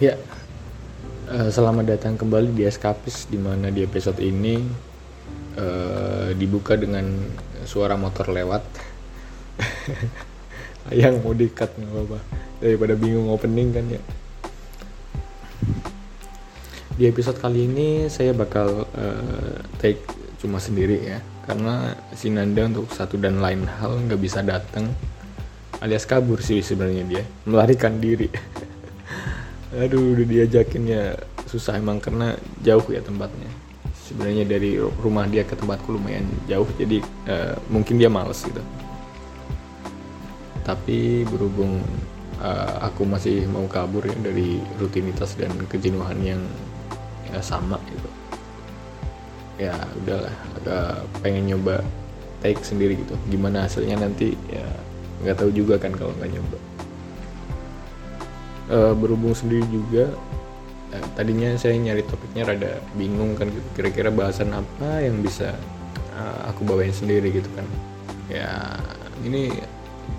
Ya, 0.00 0.16
uh, 1.28 1.52
selamat 1.52 1.92
datang 1.92 2.16
kembali 2.16 2.56
di 2.56 2.64
Eskapis 2.64 3.28
di 3.28 3.36
mana 3.36 3.68
di 3.68 3.84
episode 3.84 4.16
ini 4.24 4.56
uh, 5.60 6.32
dibuka 6.32 6.72
dengan 6.72 7.04
suara 7.68 8.00
motor 8.00 8.32
lewat. 8.32 8.64
Yang 11.04 11.20
mau 11.20 11.36
dikat 11.36 11.76
nggak 11.76 11.92
apa-apa 11.92 12.18
daripada 12.64 12.96
bingung 12.96 13.28
opening 13.28 13.76
kan 13.76 13.84
ya. 13.92 14.00
Di 16.96 17.04
episode 17.04 17.36
kali 17.36 17.68
ini 17.68 18.08
saya 18.08 18.32
bakal 18.32 18.88
uh, 18.96 19.60
take 19.84 20.00
cuma 20.40 20.64
sendiri 20.64 20.96
ya 20.96 21.20
karena 21.44 21.92
si 22.16 22.32
Nanda 22.32 22.72
untuk 22.72 22.88
satu 22.88 23.20
dan 23.20 23.36
lain 23.36 23.68
hal 23.68 24.00
nggak 24.08 24.16
bisa 24.16 24.40
datang 24.40 24.88
alias 25.84 26.08
kabur 26.08 26.40
sih 26.40 26.64
sebenarnya 26.64 27.04
dia 27.04 27.22
melarikan 27.44 28.00
diri 28.00 28.32
aduh 29.74 30.18
udah 30.18 30.26
diajakin 30.26 30.84
ya. 30.86 31.04
Susah 31.46 31.78
emang 31.78 31.98
karena 31.98 32.38
jauh 32.62 32.84
ya 32.90 33.02
tempatnya. 33.02 33.50
Sebenarnya 33.94 34.46
dari 34.46 34.78
rumah 34.78 35.26
dia 35.30 35.46
ke 35.46 35.54
tempatku 35.54 35.94
lumayan 35.94 36.26
jauh 36.50 36.66
jadi 36.78 37.02
uh, 37.30 37.54
mungkin 37.70 37.98
dia 37.98 38.10
males 38.10 38.42
gitu. 38.42 38.62
Tapi 40.66 41.26
berhubung 41.26 41.82
uh, 42.38 42.86
aku 42.86 43.06
masih 43.06 43.46
mau 43.50 43.66
kabur 43.70 44.06
ya 44.06 44.14
dari 44.18 44.62
rutinitas 44.78 45.34
dan 45.34 45.50
kejenuhan 45.66 46.18
yang 46.22 46.42
ya, 47.30 47.38
sama 47.42 47.78
gitu. 47.90 48.10
Ya 49.58 49.74
udahlah. 50.02 50.34
Agak 50.62 51.06
pengen 51.22 51.50
nyoba 51.50 51.82
take 52.42 52.62
sendiri 52.62 52.98
gitu. 52.98 53.14
Gimana 53.30 53.66
hasilnya 53.66 54.02
nanti 54.06 54.34
ya 54.50 54.66
nggak 55.20 55.36
tahu 55.36 55.50
juga 55.52 55.76
kan 55.76 55.92
kalau 55.92 56.14
nggak 56.16 56.32
nyoba 56.32 56.69
uh, 58.70 58.94
berhubung 58.94 59.34
sendiri 59.34 59.66
juga 59.68 60.14
uh, 60.94 61.06
tadinya 61.18 61.52
saya 61.58 61.76
nyari 61.76 62.06
topiknya 62.06 62.46
rada 62.46 62.72
bingung 62.94 63.34
kan 63.34 63.50
gitu. 63.50 63.66
Kira-kira 63.76 64.08
bahasan 64.14 64.54
apa 64.54 65.02
yang 65.02 65.20
bisa 65.20 65.52
uh, 66.14 66.50
aku 66.50 66.64
bawain 66.64 66.94
sendiri 66.94 67.34
gitu 67.34 67.50
kan. 67.58 67.66
Ya 68.30 68.78
ini 69.26 69.50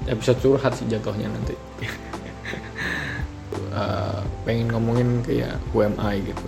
episode 0.07 0.39
curhat 0.43 0.75
sih 0.77 0.85
jatuhnya 0.91 1.31
nanti. 1.31 1.55
Uh, 3.71 4.21
pengen 4.45 4.69
ngomongin 4.75 5.23
kayak 5.23 5.55
UMI 5.71 6.27
gitu. 6.27 6.47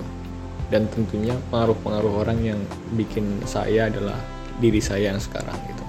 Dan 0.71 0.89
tentunya 0.89 1.37
pengaruh-pengaruh 1.53 2.25
orang 2.25 2.39
yang 2.41 2.59
bikin 2.97 3.37
saya 3.45 3.93
adalah 3.93 4.17
diri 4.57 4.81
saya 4.81 5.13
yang 5.13 5.21
sekarang 5.21 5.53
gitu. 5.69 5.85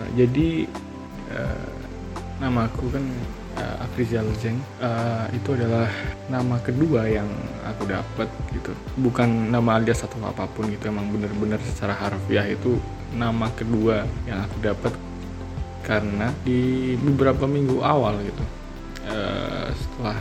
Nah, 0.00 0.08
jadi 0.16 0.48
uh, 1.36 1.68
namaku 2.40 2.88
kan 2.88 3.04
uh, 3.62 3.84
Afrizal 3.86 4.26
Zeng 4.42 4.58
uh, 4.82 5.30
itu 5.30 5.54
adalah 5.54 5.86
nama 6.26 6.58
kedua 6.58 7.06
yang 7.06 7.30
aku 7.62 7.86
dapat 7.86 8.28
gitu. 8.50 8.74
Bukan 8.98 9.54
nama 9.54 9.78
alias 9.78 10.02
atau 10.02 10.18
apa 10.26 10.50
pun 10.50 10.66
gitu 10.66 10.90
emang 10.90 11.06
bener-bener 11.14 11.62
secara 11.62 11.94
harfiah 11.94 12.46
itu 12.50 12.76
nama 13.14 13.46
kedua 13.54 14.02
yang 14.26 14.42
aku 14.42 14.56
dapat 14.58 14.92
karena 15.86 16.30
di 16.42 16.94
beberapa 16.98 17.46
minggu 17.46 17.78
awal 17.82 18.18
gitu. 18.26 18.44
Uh, 19.06 19.70
setelah 19.74 20.18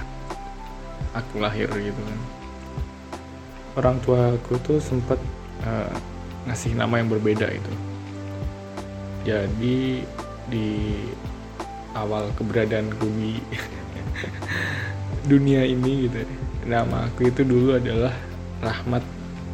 aku 1.17 1.41
lahir 1.41 1.69
gitu 1.73 2.01
kan. 2.01 2.19
Orang 3.77 3.97
tua 4.03 4.35
aku 4.35 4.59
tuh 4.61 4.77
sempat 4.83 5.17
uh, 5.63 5.93
ngasih 6.49 6.75
nama 6.75 6.99
yang 6.99 7.09
berbeda 7.09 7.47
itu. 7.49 7.73
Jadi 9.21 10.01
di 10.49 10.67
awal 11.95 12.31
keberadaan 12.35 12.91
di 12.99 13.39
dunia 15.29 15.65
ini 15.65 16.07
gitu. 16.07 16.23
Nama 16.67 17.09
aku 17.09 17.29
itu 17.29 17.41
dulu 17.41 17.77
adalah 17.77 18.13
Rahmat 18.61 19.03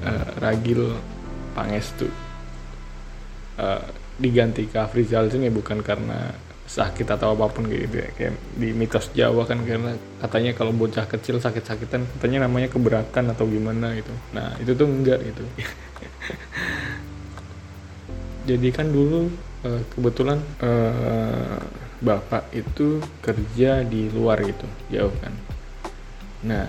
uh, 0.03 0.27
Ragil 0.43 0.95
Pangestu. 1.55 2.07
Uh, 3.57 3.81
diganti 4.17 4.65
ke 4.65 4.77
Afrizal 4.81 5.29
ya 5.29 5.49
bukan 5.53 5.81
karena 5.85 6.33
sakit 6.67 7.07
atau 7.07 7.31
apa 7.33 7.47
pun 7.47 7.65
gitu 7.71 7.95
ya. 8.01 8.09
Kayak 8.13 8.33
di 8.59 8.69
mitos 8.75 9.07
Jawa 9.15 9.47
kan 9.47 9.63
karena 9.63 9.95
katanya 10.19 10.51
kalau 10.51 10.75
bocah 10.75 11.07
kecil 11.07 11.39
sakit-sakitan 11.39 12.03
katanya 12.17 12.45
namanya 12.45 12.67
keberatan 12.67 13.31
atau 13.31 13.47
gimana 13.47 13.95
gitu. 13.95 14.11
Nah 14.35 14.57
itu 14.59 14.75
tuh 14.75 14.87
enggak 14.87 15.23
gitu. 15.23 15.43
Jadi 18.47 18.67
kan 18.71 18.87
dulu 18.91 19.27
kebetulan 19.95 20.39
bapak 21.97 22.53
itu 22.53 23.01
kerja 23.25 23.81
di 23.81 24.09
luar 24.13 24.41
gitu 24.45 24.67
jauh 24.93 25.13
kan. 25.17 25.33
Nah 26.45 26.67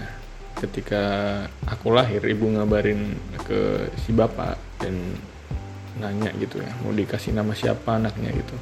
ketika 0.58 1.02
aku 1.68 1.94
lahir 1.94 2.24
ibu 2.24 2.48
ngabarin 2.50 3.14
ke 3.46 3.92
si 4.02 4.10
bapak 4.10 4.58
dan 4.82 4.96
nanya 5.98 6.30
gitu 6.38 6.62
ya 6.62 6.70
mau 6.82 6.94
dikasih 6.94 7.36
nama 7.36 7.52
siapa 7.52 8.00
anaknya 8.00 8.32
gitu. 8.32 8.56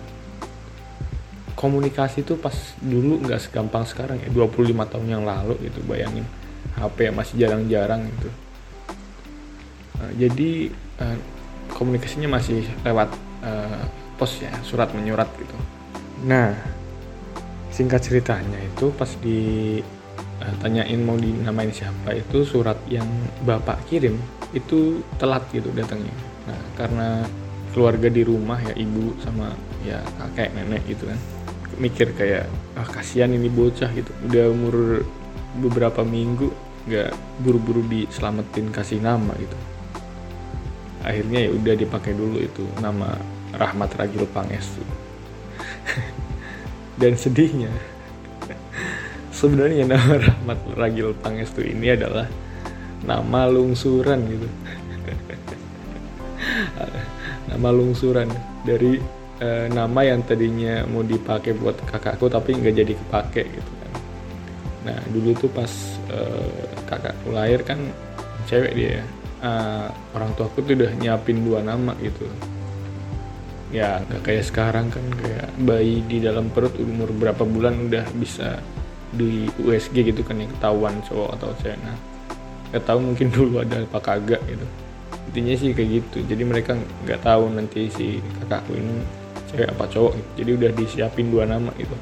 Komunikasi 1.57 2.21
tuh 2.27 2.37
pas 2.37 2.53
dulu 2.85 3.25
nggak 3.25 3.49
segampang 3.49 3.89
sekarang 3.89 4.21
ya 4.21 4.29
25 4.29 4.77
tahun 4.77 5.07
yang 5.09 5.25
lalu 5.25 5.57
gitu 5.71 5.81
bayangin. 5.89 6.27
HP 6.77 7.09
masih 7.09 7.41
jarang-jarang 7.41 8.05
gitu. 8.05 8.29
Uh, 9.97 10.13
jadi 10.21 10.69
uh, 11.01 11.17
komunikasinya 11.73 12.37
masih 12.37 12.69
lewat 12.85 13.09
uh, 13.41 13.85
pos 14.21 14.45
ya 14.45 14.53
surat 14.61 14.93
menyurat 14.93 15.29
gitu 15.41 15.57
Nah, 16.25 16.57
singkat 17.69 18.01
ceritanya 18.09 18.57
itu 18.57 18.89
pas 18.97 19.13
di 19.21 19.77
uh, 20.41 20.55
tanyain 20.65 20.97
mau 21.05 21.21
dinamain 21.21 21.69
siapa 21.69 22.17
itu 22.17 22.41
surat 22.49 22.81
yang 22.89 23.05
bapak 23.45 23.85
kirim 23.85 24.17
itu 24.57 25.05
telat 25.21 25.45
gitu 25.53 25.69
datangnya. 25.77 26.15
Nah, 26.49 26.61
karena 26.81 27.09
keluarga 27.77 28.09
di 28.09 28.25
rumah 28.25 28.57
ya 28.65 28.73
ibu 28.73 29.13
sama 29.21 29.53
ya 29.85 30.01
kakek 30.17 30.57
nenek 30.57 30.81
gitu 30.89 31.05
kan 31.05 31.21
mikir 31.77 32.17
kayak 32.17 32.49
ah 32.73 32.89
kasihan 32.89 33.29
ini 33.29 33.53
bocah 33.53 33.93
gitu. 33.93 34.09
Udah 34.25 34.49
umur 34.49 35.05
beberapa 35.61 36.01
minggu 36.01 36.49
nggak 36.89 37.13
buru-buru 37.45 37.85
diselamatin 37.85 38.73
kasih 38.73 39.05
nama 39.05 39.37
gitu. 39.37 39.59
Akhirnya 41.05 41.45
ya 41.45 41.51
udah 41.53 41.75
dipakai 41.77 42.17
dulu 42.17 42.41
itu 42.41 42.65
nama 42.81 43.21
Rahmat 43.53 43.93
Ragil 44.01 44.25
Pangestu 44.33 44.81
dan 47.01 47.13
sedihnya 47.15 47.71
sebenarnya 49.37 49.85
nama 49.85 50.17
Rahmat 50.17 50.59
Ragil 50.81 51.13
Pangestu 51.21 51.61
ini 51.61 51.93
adalah 51.93 52.25
nama 53.05 53.45
lungsuran 53.53 54.25
gitu. 54.33 54.49
Nama 57.47 57.69
lungsuran 57.73 58.27
dari 58.67 58.99
uh, 59.39 59.67
nama 59.71 60.01
yang 60.03 60.25
tadinya 60.27 60.83
mau 60.89 61.05
dipakai 61.05 61.55
buat 61.55 61.79
kakakku 61.87 62.27
tapi 62.27 62.59
nggak 62.59 62.75
jadi 62.75 62.93
kepake 62.97 63.43
gitu 63.49 63.73
kan. 63.81 63.93
Nah 64.91 64.99
dulu 65.15 65.31
tuh 65.37 65.51
pas 65.53 65.71
uh, 66.11 66.67
kakakku 66.91 67.31
lahir 67.33 67.63
kan 67.63 67.79
cewek 68.51 68.73
dia 68.75 69.07
uh, 69.47 69.89
orang 70.17 70.35
tuaku 70.35 70.65
tuh 70.67 70.75
udah 70.75 70.93
nyiapin 70.99 71.43
dua 71.47 71.63
nama 71.63 71.95
gitu 72.03 72.27
ya 73.75 73.99
nggak 74.07 74.23
kayak 74.23 74.45
sekarang 74.47 74.87
kan 74.95 75.03
kayak 75.19 75.51
bayi 75.59 75.99
di 76.07 76.23
dalam 76.23 76.51
perut 76.55 76.75
umur 76.79 77.11
berapa 77.11 77.43
bulan 77.43 77.91
udah 77.91 78.07
bisa 78.15 78.63
di 79.11 79.49
USG 79.59 80.13
gitu 80.13 80.23
kan 80.23 80.39
yang 80.39 80.51
ketahuan 80.55 80.95
cowok 81.03 81.31
atau 81.39 81.51
cewek. 81.63 81.79
Nah 81.83 81.97
nggak 82.71 82.85
tahu 82.87 82.99
mungkin 83.03 83.27
dulu 83.37 83.63
ada 83.63 83.83
apa 83.83 83.99
kagak 83.99 84.43
gitu. 84.47 84.67
Intinya 85.33 85.55
sih 85.59 85.71
kayak 85.75 85.91
gitu. 86.03 86.19
Jadi 86.27 86.43
mereka 86.47 86.79
nggak 86.79 87.21
tahu 87.27 87.51
nanti 87.51 87.91
si 87.91 88.23
kakakku 88.43 88.73
ini 88.79 89.03
cewek 89.51 89.69
apa 89.71 89.85
cowok 89.87 90.13
gitu. 90.19 90.31
jadi 90.43 90.51
udah 90.59 90.71
disiapin 90.75 91.27
dua 91.31 91.45
nama 91.47 91.71
gitu. 91.75 91.97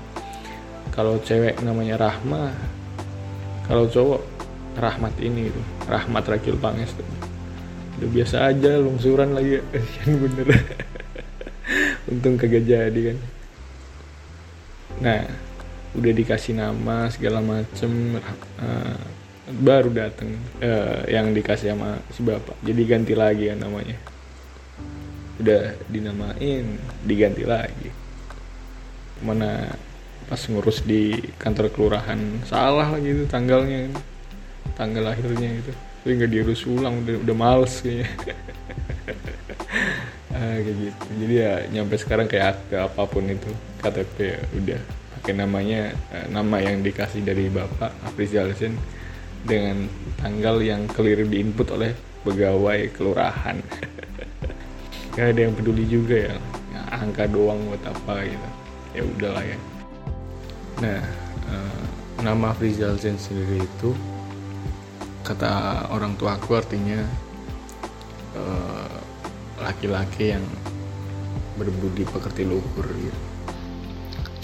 Kalau 0.93 1.19
cewek 1.25 1.59
namanya 1.65 1.97
Rahma 1.99 2.53
kalau 3.65 3.89
cowok 3.89 4.21
Rahmat 4.77 5.17
ini 5.23 5.49
gitu. 5.49 5.61
Rahmat 5.89 6.25
Rakil 6.29 6.61
Panges 6.61 6.93
tuh 6.93 7.07
udah 7.95 8.11
biasa 8.11 8.37
aja 8.51 8.77
lungsuran 8.83 9.33
lagi. 9.33 9.63
Yang 10.03 10.15
bener 10.29 10.47
untung 12.09 12.37
kagak 12.37 12.65
jadi 12.69 13.01
kan. 13.13 13.19
Nah 15.01 15.21
udah 15.95 16.13
dikasih 16.13 16.59
nama 16.59 17.07
segala 17.09 17.39
macem 17.39 18.19
uh, 18.59 18.99
baru 19.45 19.93
dateng 19.93 20.35
uh, 20.59 21.07
yang 21.07 21.31
dikasih 21.31 21.73
sama 21.73 22.01
si 22.11 22.21
bapak. 22.21 22.57
Jadi 22.65 22.83
ganti 22.85 23.15
lagi 23.17 23.49
kan 23.49 23.59
namanya. 23.61 23.97
Udah 25.41 25.75
dinamain 25.89 26.79
diganti 27.05 27.45
lagi. 27.47 27.91
Mana 29.23 29.73
pas 30.25 30.41
ngurus 30.49 30.81
di 30.83 31.21
kantor 31.37 31.69
kelurahan 31.69 32.17
salah 32.49 32.89
lagi 32.97 33.13
itu 33.13 33.25
tanggalnya 33.29 33.93
tanggal 34.75 35.13
lahirnya 35.13 35.61
itu. 35.61 35.73
Tapi 36.05 36.21
nggak 36.21 36.33
diurus 36.33 36.69
ulang 36.69 37.01
udah 37.01 37.17
udah 37.25 37.37
males 37.37 37.81
kayaknya 37.81 38.09
ah, 40.35 40.59
kayak 40.59 40.77
gitu. 40.77 41.05
Jadi 41.25 41.35
ya 41.39 41.53
nyampe 41.71 41.95
sekarang 41.97 42.27
kayak 42.27 42.59
ke 42.67 42.77
apa 42.77 43.03
pun 43.07 43.25
itu 43.31 43.51
KTP 43.81 44.17
ya 44.19 44.41
udah. 44.59 44.81
Pakai 45.19 45.33
namanya 45.39 45.81
uh, 46.13 46.27
nama 46.29 46.61
yang 46.61 46.83
dikasih 46.85 47.25
dari 47.25 47.49
bapak 47.49 47.95
Afrizal 48.05 48.53
Zain 48.59 48.77
dengan 49.47 49.89
tanggal 50.21 50.61
yang 50.61 50.85
clear 50.91 51.25
diinput 51.25 51.73
oleh 51.73 51.95
pegawai 52.27 52.91
kelurahan. 52.93 53.63
Gak 55.15 55.31
ada 55.31 55.41
yang 55.47 55.55
peduli 55.55 55.87
juga 55.87 56.29
ya, 56.29 56.35
angka 56.91 57.31
doang 57.31 57.63
buat 57.71 57.85
apa 57.87 58.27
gitu. 58.27 58.49
Ya 58.99 59.03
udahlah 59.07 59.45
ya. 59.47 59.59
Nah 60.83 61.01
uh, 61.49 61.83
nama 62.21 62.53
Afrizal 62.53 62.99
Zain 62.99 63.17
sendiri 63.17 63.63
itu 63.63 63.95
kata 65.25 65.89
orang 65.89 66.21
tua 66.21 66.37
aku 66.37 66.53
artinya 66.53 67.01
laki-laki 69.65 70.37
yang 70.37 70.45
berbudi 71.57 72.05
pekerti 72.05 72.45
luhur 72.45 72.87
gitu 73.01 73.21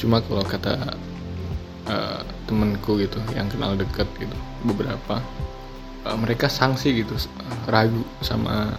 cuma 0.01 0.25
kalau 0.25 0.41
kata 0.41 0.97
uh, 1.87 2.25
temenku 2.49 2.97
gitu 2.97 3.21
yang 3.37 3.53
kenal 3.53 3.77
deket 3.77 4.09
gitu 4.17 4.37
beberapa 4.65 5.21
uh, 6.09 6.17
mereka 6.17 6.49
sanksi 6.49 7.05
gitu 7.05 7.15
ragu 7.69 8.01
sama 8.25 8.73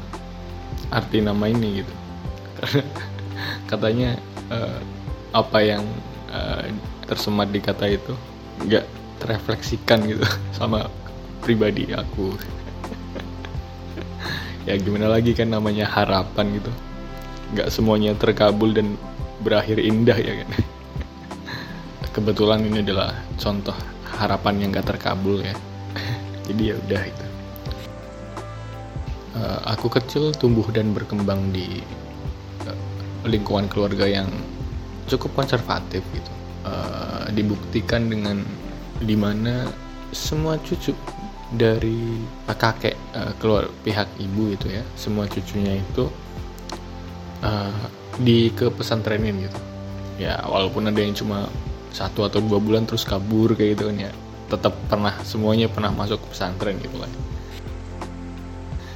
arti 0.92 1.24
nama 1.24 1.48
ini 1.48 1.82
gitu. 1.82 1.94
Katanya 3.72 4.20
uh, 4.52 4.80
apa 5.32 5.60
yang 5.64 5.84
uh, 6.30 6.68
tersemat 7.08 7.50
di 7.50 7.64
kata 7.64 7.88
itu 7.88 8.14
nggak 8.68 8.86
terefleksikan 9.24 10.04
gitu 10.10 10.26
sama 10.58 10.92
pribadi 11.42 11.90
aku 11.96 12.36
ya 14.66 14.78
gimana 14.78 15.10
lagi 15.10 15.34
kan 15.34 15.50
namanya 15.50 15.90
harapan 15.90 16.62
gitu. 16.62 16.72
Nggak 17.58 17.70
semuanya 17.74 18.12
terkabul 18.16 18.72
dan 18.72 18.96
berakhir 19.42 19.82
indah 19.82 20.18
ya 20.18 20.34
kan. 20.46 20.50
Kebetulan 22.16 22.68
ini 22.68 22.84
adalah 22.84 23.16
contoh 23.40 23.74
harapan 24.20 24.54
yang 24.62 24.70
gak 24.76 24.94
terkabul 24.96 25.42
ya. 25.42 25.56
Jadi 26.48 26.62
ya 26.72 26.76
udah 26.78 27.04
itu. 27.08 27.26
Uh, 29.32 29.60
aku 29.64 29.88
kecil 29.88 30.36
tumbuh 30.36 30.68
dan 30.70 30.92
berkembang 30.92 31.56
di 31.56 31.80
uh, 32.68 32.78
lingkungan 33.26 33.72
keluarga 33.72 34.06
yang 34.06 34.28
cukup 35.08 35.34
konservatif 35.34 36.04
gitu. 36.12 36.32
Uh, 36.62 37.26
dibuktikan 37.34 38.12
dengan 38.12 38.46
di 39.02 39.18
mana 39.18 39.66
semua 40.14 40.60
cucu 40.62 40.94
dari 41.52 42.24
kakek 42.48 42.96
uh, 43.12 43.36
keluar 43.36 43.68
pihak 43.84 44.08
ibu 44.24 44.56
itu 44.56 44.72
ya 44.72 44.84
semua 44.96 45.28
cucunya 45.28 45.84
itu 45.84 46.08
uh, 47.44 47.84
di 48.20 48.52
ke 48.56 48.72
pesantrenin 48.72 49.36
gitu. 49.48 49.60
Ya 50.20 50.40
walaupun 50.48 50.88
ada 50.88 51.00
yang 51.00 51.12
cuma 51.12 51.52
satu 51.92 52.24
atau 52.24 52.40
dua 52.40 52.60
bulan 52.64 52.88
terus 52.88 53.04
kabur 53.04 53.52
kayak 53.52 53.76
gitu 53.76 53.92
kan 53.92 53.98
ya 54.00 54.12
tetap 54.48 54.76
pernah 54.88 55.16
semuanya 55.28 55.68
pernah 55.68 55.92
masuk 55.92 56.24
ke 56.24 56.28
pesantren 56.32 56.80
gitu 56.80 56.96
kan. 57.00 57.12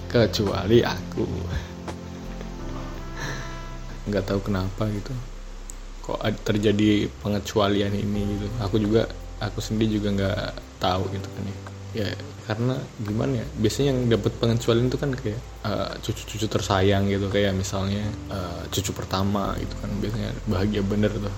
Kecuali 0.08 0.80
aku. 0.80 1.28
Nggak 4.08 4.24
tahu 4.32 4.40
kenapa 4.48 4.88
gitu. 4.96 5.12
Kok 6.08 6.22
terjadi 6.46 7.12
pengecualian 7.20 7.92
ini 7.92 8.40
gitu. 8.40 8.48
Aku 8.64 8.80
juga 8.80 9.10
aku 9.44 9.60
sendiri 9.60 10.00
juga 10.00 10.08
nggak 10.16 10.44
tahu 10.80 11.12
gitu 11.12 11.28
kan 11.28 11.44
ya 11.44 11.75
ya 11.96 12.12
karena 12.44 12.76
gimana 13.00 13.40
ya 13.40 13.46
biasanya 13.56 13.96
yang 13.96 14.00
dapat 14.12 14.36
pengecualian 14.36 14.92
itu 14.92 15.00
kan 15.00 15.12
kayak 15.16 15.40
uh, 15.64 15.96
cucu-cucu 16.04 16.46
tersayang 16.52 17.08
gitu 17.08 17.32
kayak 17.32 17.56
misalnya 17.56 18.04
uh, 18.28 18.68
cucu 18.68 18.92
pertama 18.92 19.56
gitu 19.56 19.72
kan 19.80 19.90
biasanya 20.04 20.32
bahagia 20.44 20.84
bener 20.84 21.10
tuh. 21.16 21.32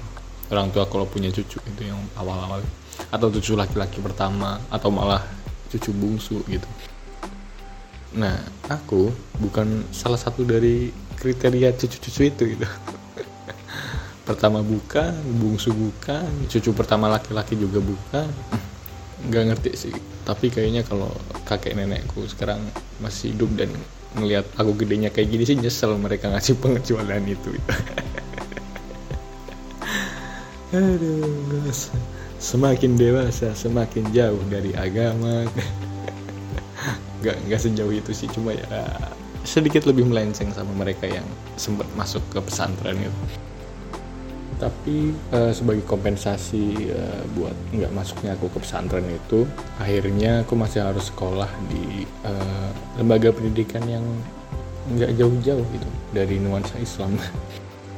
Orang 0.50 0.74
tua 0.74 0.89
kalau 0.89 1.06
punya 1.06 1.30
cucu 1.30 1.62
itu 1.62 1.81
yang 1.86 2.00
awal-awal. 2.18 2.65
Atau 3.13 3.30
cucu 3.30 3.54
laki-laki 3.54 4.01
pertama 4.01 4.57
atau 4.74 4.89
malah 4.89 5.21
cucu 5.69 5.94
bungsu 5.94 6.42
gitu. 6.50 6.65
Nah 8.18 8.42
aku 8.65 9.13
bukan 9.38 9.86
salah 9.94 10.18
satu 10.18 10.42
dari 10.42 10.89
kriteria 11.21 11.69
cucu-cucu 11.77 12.21
itu 12.33 12.44
gitu. 12.57 12.65
Pertama 14.27 14.60
bukan 14.65 15.13
bungsu 15.38 15.71
bukan 15.71 16.27
cucu 16.50 16.74
pertama 16.74 17.12
laki-laki 17.12 17.53
juga 17.53 17.77
bukan. 17.83 18.27
Nggak 19.27 19.44
ngerti 19.53 19.71
sih 19.75 20.16
tapi 20.27 20.51
kayaknya 20.51 20.83
kalau 20.83 21.07
kakek 21.47 21.79
nenekku 21.79 22.27
sekarang 22.27 22.59
masih 23.00 23.31
hidup 23.31 23.47
dan 23.56 23.71
ngelihat 24.19 24.44
aku 24.59 24.75
gedenya 24.83 25.07
kayak 25.07 25.31
gini 25.31 25.47
sih 25.47 25.56
nyesel 25.56 25.95
mereka 25.95 26.27
ngasih 26.27 26.59
pengecualian 26.63 27.24
itu. 27.24 27.56
Aduh 30.75 31.71
semakin 32.44 33.00
dewasa 33.00 33.56
semakin 33.56 34.12
jauh 34.12 34.44
dari 34.51 34.75
agama. 34.75 35.47
Nggak 37.24 37.38
nggak 37.50 37.62
sejauh 37.63 37.89
itu 37.89 38.12
sih 38.13 38.29
cuma 38.29 38.53
ya 38.53 38.68
sedikit 39.41 39.89
lebih 39.89 40.06
melenceng 40.06 40.53
sama 40.53 40.69
mereka 40.75 41.09
yang 41.09 41.25
sempat 41.57 41.89
masuk 41.97 42.21
ke 42.29 42.38
pesantren 42.45 43.00
itu 43.00 43.46
tapi 44.57 45.13
uh, 45.30 45.54
sebagai 45.54 45.86
kompensasi 45.86 46.89
uh, 46.89 47.21
buat 47.38 47.54
nggak 47.74 47.94
masuknya 47.94 48.33
aku 48.33 48.50
ke 48.50 48.57
pesantren 48.65 49.06
itu 49.06 49.45
akhirnya 49.77 50.42
aku 50.42 50.57
masih 50.57 50.81
harus 50.81 51.13
sekolah 51.13 51.50
di 51.69 52.09
uh, 52.25 52.69
lembaga 52.98 53.30
pendidikan 53.30 53.86
yang 53.86 54.06
nggak 54.98 55.13
jauh-jauh 55.19 55.62
gitu 55.62 55.89
dari 56.15 56.42
nuansa 56.42 56.74
Islam. 56.81 57.13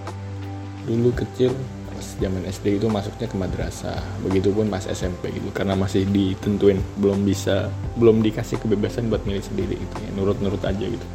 Dulu 0.88 1.16
kecil 1.16 1.56
pas 1.88 2.08
zaman 2.20 2.44
SD 2.44 2.82
itu 2.82 2.92
masuknya 2.92 3.28
ke 3.32 3.38
madrasah. 3.40 4.02
Begitupun 4.28 4.68
pas 4.68 4.84
SMP 4.84 5.32
gitu 5.32 5.48
karena 5.56 5.80
masih 5.80 6.04
ditentuin 6.12 6.82
belum 7.00 7.24
bisa 7.24 7.72
belum 7.96 8.20
dikasih 8.20 8.60
kebebasan 8.60 9.08
buat 9.08 9.24
milih 9.24 9.44
sendiri 9.44 9.80
gitu 9.80 9.96
ya 10.04 10.10
nurut-nurut 10.18 10.60
aja 10.66 10.86
gitu. 10.92 11.08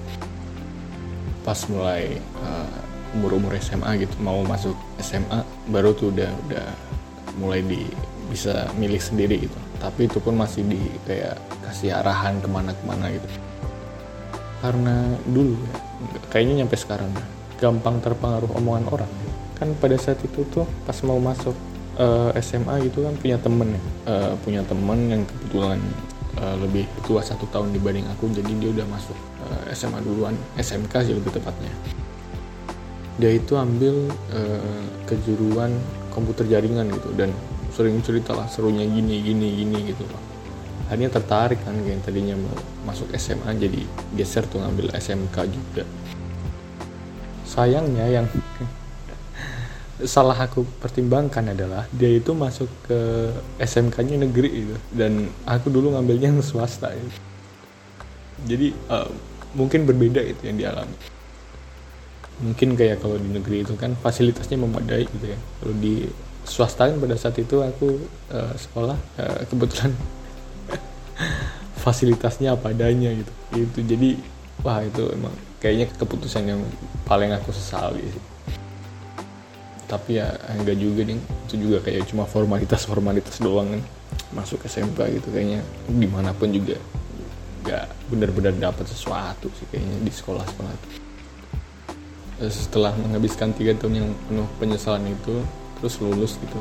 Pas 1.45 1.59
mulai 1.69 2.17
uh, 2.41 2.94
umur-umur 3.15 3.55
SMA 3.63 4.03
gitu 4.03 4.15
mau 4.21 4.43
masuk 4.43 4.75
SMA 4.99 5.47
baru 5.71 5.95
tuh 5.95 6.11
udah 6.11 6.31
udah 6.51 6.67
mulai 7.39 7.63
di 7.63 7.87
bisa 8.29 8.69
milih 8.75 8.99
sendiri 8.99 9.47
gitu. 9.47 9.59
Tapi 9.79 10.09
itu 10.09 10.19
pun 10.19 10.35
masih 10.35 10.65
di 10.65 10.81
kayak 11.05 11.39
kasih 11.67 11.95
arahan 11.95 12.41
ke 12.41 12.49
mana-kemana 12.49 13.13
gitu. 13.15 13.29
Karena 14.65 15.15
dulu 15.29 15.55
ya 15.61 15.77
kayaknya 16.33 16.65
nyampe 16.65 16.77
sekarang 16.77 17.11
gampang 17.61 18.01
terpengaruh 18.01 18.51
omongan 18.59 18.85
orang. 18.91 19.13
Kan 19.55 19.77
pada 19.79 19.95
saat 20.01 20.19
itu 20.25 20.43
tuh 20.51 20.67
pas 20.89 20.97
mau 21.07 21.21
masuk 21.21 21.55
uh, 22.01 22.33
eh, 22.35 22.43
SMA 22.43 22.91
gitu 22.91 23.07
kan 23.07 23.15
punya 23.21 23.37
temen 23.39 23.77
ya. 23.77 23.83
Uh, 24.09 24.33
punya 24.43 24.63
temen 24.67 24.99
yang 25.13 25.23
kebetulan 25.29 25.79
uh, 26.41 26.57
lebih 26.59 26.89
tua 27.07 27.23
satu 27.23 27.47
tahun 27.53 27.71
dibanding 27.77 28.07
aku 28.11 28.31
jadi 28.33 28.51
dia 28.59 28.71
udah 28.81 28.87
masuk 28.91 29.17
uh, 29.47 29.63
SMA 29.75 30.01
duluan 30.03 30.35
SMK 30.59 30.93
sih 31.07 31.15
lebih 31.15 31.31
tepatnya 31.35 31.71
dia 33.19 33.31
itu 33.35 33.55
ambil 33.55 34.11
uh, 34.35 34.83
kejuruan 35.07 35.71
komputer 36.11 36.47
jaringan 36.51 36.91
gitu 36.91 37.11
dan 37.15 37.31
sering 37.75 37.99
cerita 38.03 38.35
lah 38.35 38.47
serunya 38.47 38.87
gini 38.87 39.23
gini 39.23 39.49
gini 39.63 39.79
gitu 39.95 40.07
loh 40.07 40.35
akhirnya 40.89 41.11
tertarik 41.11 41.61
kan 41.65 41.75
kayak 41.81 42.05
tadinya 42.05 42.37
mau 42.37 42.55
masuk 42.85 43.09
SMA 43.17 43.57
jadi 43.57 43.81
geser 44.15 44.45
tuh 44.45 44.61
ngambil 44.61 44.93
SMK 44.93 45.37
juga. 45.49 45.85
Sayangnya 47.49 48.05
yang 48.21 48.27
salah 50.03 50.37
aku 50.37 50.67
pertimbangkan 50.83 51.55
adalah 51.55 51.89
dia 51.95 52.11
itu 52.13 52.35
masuk 52.37 52.69
ke 52.85 53.31
SMK-nya 53.63 54.27
negeri 54.27 54.51
gitu 54.67 54.77
dan 54.91 55.31
aku 55.47 55.71
dulu 55.71 55.95
ngambilnya 55.95 56.35
yang 56.35 56.43
swasta 56.43 56.91
gitu. 56.91 57.19
jadi 58.43 58.75
uh, 58.91 59.07
mungkin 59.55 59.87
berbeda 59.87 60.19
itu 60.19 60.43
yang 60.51 60.59
dialami 60.59 60.99
mungkin 62.43 62.75
kayak 62.75 62.99
kalau 62.99 63.15
di 63.21 63.29
negeri 63.31 63.63
itu 63.63 63.75
kan 63.79 63.95
fasilitasnya 63.95 64.59
memadai 64.59 65.07
gitu 65.07 65.27
ya. 65.31 65.39
Kalau 65.63 65.75
di 65.79 66.09
swasta 66.45 66.91
kan 66.91 66.99
pada 66.99 67.15
saat 67.15 67.37
itu 67.39 67.63
aku 67.63 68.01
uh, 68.35 68.55
sekolah 68.59 68.99
uh, 69.21 69.41
kebetulan 69.47 69.95
fasilitasnya 71.85 72.59
apa 72.59 72.75
adanya 72.75 73.15
gitu. 73.15 73.33
Itu 73.55 73.79
jadi 73.87 74.19
wah 74.67 74.83
itu 74.83 75.07
emang 75.15 75.35
kayaknya 75.63 75.87
keputusan 75.95 76.43
yang 76.49 76.61
paling 77.07 77.31
aku 77.31 77.55
sesali 77.55 78.03
sih. 78.03 78.25
Tapi 79.85 80.19
ya 80.19 80.35
enggak 80.59 80.81
juga 80.81 81.07
nih 81.07 81.21
itu 81.47 81.55
juga 81.61 81.79
kayak 81.85 82.11
cuma 82.11 82.27
formalitas 82.27 82.89
formalitas 82.89 83.39
doang 83.39 83.79
kan. 83.79 83.83
Masuk 84.35 84.67
SMK 84.67 85.23
gitu 85.23 85.29
kayaknya. 85.31 85.63
Di 85.87 86.09
mana 86.11 86.35
pun 86.35 86.51
juga 86.51 86.75
nggak 87.65 88.13
benar-benar 88.13 88.53
dapat 88.61 88.85
sesuatu 88.85 89.49
sih 89.57 89.65
kayaknya 89.73 89.97
di 90.05 90.13
sekolah-sekolah 90.13 90.73
itu 90.77 91.04
setelah 92.43 92.91
menghabiskan 92.99 93.55
tiga 93.55 93.71
tahun 93.79 94.03
yang 94.03 94.09
penuh 94.27 94.49
penyesalan 94.59 95.07
itu 95.07 95.43
terus 95.79 95.95
lulus 96.03 96.35
gitu. 96.43 96.59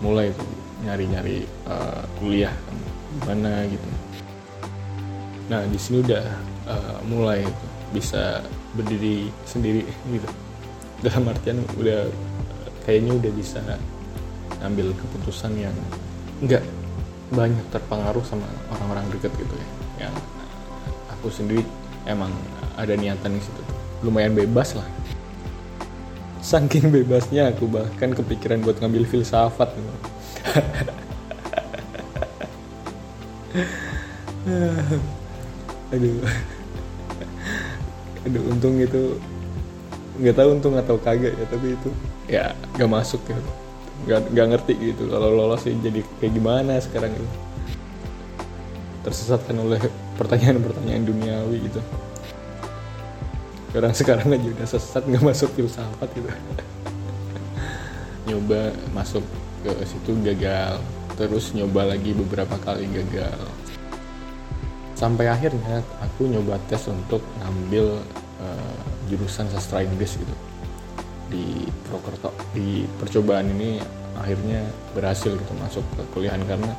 Mulai 0.00 0.32
nyari-nyari 0.80 1.44
uh, 1.68 2.04
kuliah 2.16 2.52
mana 3.28 3.68
gitu. 3.68 3.88
Nah 5.52 5.60
di 5.68 5.76
sini 5.76 6.00
udah 6.00 6.24
uh, 6.70 6.98
mulai 7.04 7.44
bisa 7.92 8.40
berdiri 8.72 9.28
sendiri 9.44 9.84
gitu. 10.14 10.28
Dalam 11.04 11.28
artian 11.28 11.60
udah 11.76 12.08
kayaknya 12.88 13.12
udah 13.16 13.32
bisa 13.36 13.60
ngambil 14.60 14.92
keputusan 14.96 15.52
yang 15.56 15.76
nggak 16.40 16.64
banyak 17.30 17.62
terpengaruh 17.68 18.24
sama 18.24 18.48
orang-orang 18.72 19.04
deket 19.12 19.32
gitu 19.36 19.52
ya. 19.52 19.68
Yang 20.08 20.14
aku 21.12 21.28
sendiri 21.28 21.62
emang 22.08 22.32
ada 22.80 22.96
niatan 22.96 23.36
di 23.36 23.42
situ. 23.44 23.62
Lumayan 24.00 24.32
bebas 24.32 24.72
lah 24.72 24.99
saking 26.40 26.88
bebasnya 26.88 27.52
aku 27.52 27.68
bahkan 27.68 28.16
kepikiran 28.16 28.64
buat 28.64 28.80
ngambil 28.80 29.04
filsafat. 29.06 29.70
Aduh. 35.92 36.18
Aduh 38.20 38.42
untung 38.52 38.76
itu 38.80 39.16
nggak 40.20 40.36
tahu 40.36 40.48
untung 40.52 40.76
atau 40.76 41.00
kagak 41.00 41.32
ya 41.32 41.46
tapi 41.48 41.72
itu 41.72 41.88
ya 42.28 42.52
gak 42.76 42.90
masuk 42.90 43.20
ya. 43.28 43.36
Nggak 44.08 44.20
nggak 44.32 44.46
ngerti 44.56 44.72
gitu 44.80 45.12
kalau 45.12 45.28
lolos 45.32 45.64
sih 45.64 45.76
jadi 45.76 46.00
kayak 46.20 46.32
gimana 46.32 46.80
sekarang 46.80 47.12
itu 47.12 47.28
tersesatkan 49.00 49.56
oleh 49.60 49.80
pertanyaan-pertanyaan 50.20 51.04
duniawi 51.08 51.56
gitu 51.68 51.80
orang 53.74 53.94
sekarang 53.94 54.34
aja 54.34 54.48
udah 54.50 54.66
sesat 54.66 55.02
nggak 55.06 55.22
masuk 55.22 55.50
filsafat 55.54 56.08
gitu. 56.16 56.28
Nyoba 58.26 58.74
masuk 58.94 59.24
ke 59.62 59.72
situ 59.86 60.10
gagal 60.24 60.82
terus 61.14 61.52
nyoba 61.52 61.94
lagi 61.94 62.16
beberapa 62.16 62.56
kali 62.64 62.88
gagal. 62.90 63.38
Sampai 64.96 65.28
akhirnya 65.32 65.80
aku 66.02 66.28
nyoba 66.28 66.60
tes 66.68 66.84
untuk 66.90 67.24
ngambil 67.40 68.00
uh, 68.42 68.80
jurusan 69.08 69.48
sastra 69.48 69.86
Inggris 69.86 70.18
gitu. 70.18 70.34
Di 71.30 71.70
Prokerto 71.86 72.34
di 72.56 72.84
percobaan 72.98 73.54
ini 73.54 73.78
akhirnya 74.18 74.66
berhasil 74.92 75.32
gitu 75.32 75.52
masuk 75.62 75.84
ke 75.96 76.02
kuliahan 76.12 76.42
karena 76.44 76.74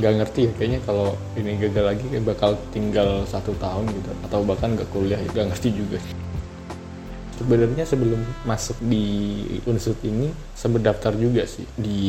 nggak 0.00 0.14
ngerti 0.24 0.40
ya 0.48 0.52
kayaknya 0.56 0.80
kalau 0.88 1.12
ini 1.36 1.60
gagal 1.60 1.84
lagi 1.92 2.04
kayak 2.08 2.24
bakal 2.24 2.50
tinggal 2.72 3.22
satu 3.28 3.52
tahun 3.60 3.84
gitu. 3.92 4.10
Atau 4.24 4.40
bahkan 4.48 4.72
nggak 4.72 4.88
kuliah 4.88 5.20
nggak 5.20 5.52
ngerti 5.52 5.68
juga. 5.76 6.00
Sebenarnya 7.36 7.84
sebelum 7.88 8.20
masuk 8.44 8.76
di 8.84 9.04
unsur 9.64 9.96
ini 10.04 10.28
sempat 10.52 10.84
daftar 10.84 11.16
juga 11.16 11.48
sih 11.48 11.64
di 11.72 12.00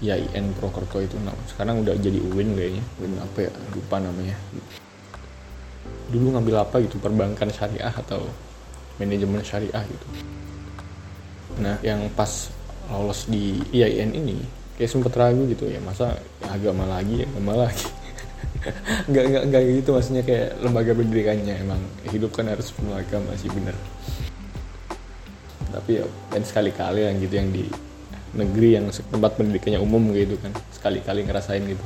IAIN 0.00 0.56
Prokerto 0.56 1.04
itu 1.04 1.20
nah, 1.20 1.36
sekarang 1.52 1.84
udah 1.84 1.96
jadi 2.00 2.16
UIN 2.16 2.56
kayaknya. 2.56 2.84
UIN 3.00 3.12
apa 3.20 3.38
ya? 3.44 3.52
Lupa 3.72 3.96
namanya. 4.00 4.36
Dulu 6.08 6.36
ngambil 6.36 6.64
apa 6.64 6.80
gitu? 6.80 6.96
Perbankan 6.96 7.52
syariah 7.52 7.92
atau 7.92 8.24
manajemen 9.00 9.44
syariah 9.44 9.84
gitu. 9.84 10.06
Nah 11.60 11.76
yang 11.84 12.08
pas 12.16 12.48
lolos 12.88 13.28
di 13.28 13.60
IAIN 13.72 14.12
ini 14.16 14.63
kayak 14.74 14.90
sempet 14.90 15.12
ragu 15.14 15.46
gitu 15.46 15.70
ya 15.70 15.78
masa 15.82 16.18
agama 16.50 16.86
lagi 16.86 17.22
agama 17.26 17.66
lagi. 17.66 17.88
Nggak 19.10 19.24
nggak 19.28 19.44
nggak 19.52 19.62
gitu 19.76 19.90
maksudnya 19.92 20.22
kayak 20.24 20.56
lembaga 20.64 20.96
pendidikannya 20.96 21.54
emang 21.60 21.80
hidup 22.08 22.32
kan 22.32 22.48
harus 22.48 22.72
penuh 22.72 22.96
agama 22.96 23.36
sih 23.36 23.52
bener. 23.52 23.76
Tapi 25.68 26.00
ya 26.00 26.04
dan 26.32 26.42
sekali-kali 26.48 27.04
yang 27.04 27.20
gitu 27.20 27.34
yang 27.36 27.48
di 27.52 27.68
negeri 28.32 28.68
yang 28.80 28.88
tempat 28.88 29.36
pendidikannya 29.36 29.80
umum 29.84 30.16
gitu 30.16 30.40
kan 30.40 30.56
sekali-kali 30.72 31.28
ngerasain 31.28 31.60
gitu. 31.60 31.84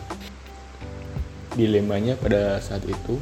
Dilemanya 1.59 2.15
pada 2.15 2.63
saat 2.63 2.87
itu 2.87 3.19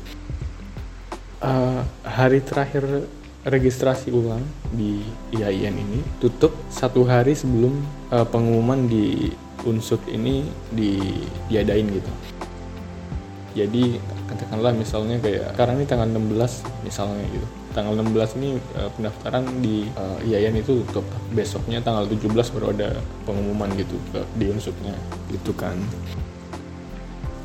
uh, 1.41 1.81
hari 2.05 2.45
terakhir 2.45 3.09
registrasi 3.47 4.11
ulang 4.11 4.43
di 4.75 5.01
IAIN 5.31 5.75
ini 5.79 6.01
tutup 6.19 6.51
satu 6.67 7.07
hari 7.07 7.39
sebelum 7.39 7.79
uh, 8.11 8.27
pengumuman 8.27 8.91
di 8.91 9.31
unsur 9.67 9.99
ini 10.09 10.47
di 10.71 11.21
diadain 11.51 11.91
gitu. 11.91 12.13
Jadi 13.57 13.97
katakanlah 14.29 14.77
misalnya 14.77 15.17
kayak 15.17 15.57
sekarang 15.57 15.81
ini 15.81 15.87
tanggal 15.89 16.09
16 16.13 16.85
misalnya 16.85 17.25
gitu. 17.33 17.47
Tanggal 17.73 17.93
16 18.05 18.39
ini 18.41 18.49
uh, 18.77 18.91
pendaftaran 18.97 19.45
di 19.61 19.89
uh, 19.97 20.21
IAIN 20.25 20.61
itu 20.61 20.85
tutup 20.89 21.05
besoknya 21.33 21.81
tanggal 21.81 22.05
17 22.09 22.33
baru 22.57 22.73
ada 22.73 23.01
pengumuman 23.25 23.69
gitu 23.77 23.97
ke 24.13 24.21
di 24.37 24.53
unsutnya 24.53 24.97
gitu 25.33 25.53
kan. 25.57 25.77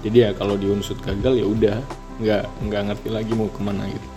Jadi 0.03 0.17
ya 0.17 0.29
kalau 0.35 0.59
di 0.59 0.67
unsut 0.67 0.99
gagal 0.99 1.35
ya 1.39 1.45
udah 1.47 1.77
nggak 2.19 2.43
nggak 2.67 2.81
ngerti 2.91 3.09
lagi 3.11 3.31
mau 3.31 3.47
ke 3.47 3.61
mana 3.63 3.87
gitu. 3.87 4.07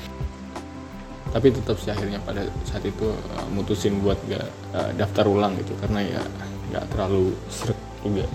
Tapi 1.35 1.51
tetap 1.51 1.77
sih 1.83 1.91
akhirnya 1.91 2.23
pada 2.23 2.47
saat 2.67 2.87
itu 2.87 3.11
uh, 3.11 3.47
mutusin 3.51 3.99
buat 4.03 4.19
gak 4.31 4.47
uh, 4.71 4.91
daftar 4.95 5.27
ulang 5.27 5.59
gitu. 5.59 5.75
Karena 5.83 6.03
ya 6.03 6.23
nggak 6.71 6.91
terlalu 6.95 7.35
seret 7.51 7.84
juga 8.05 8.29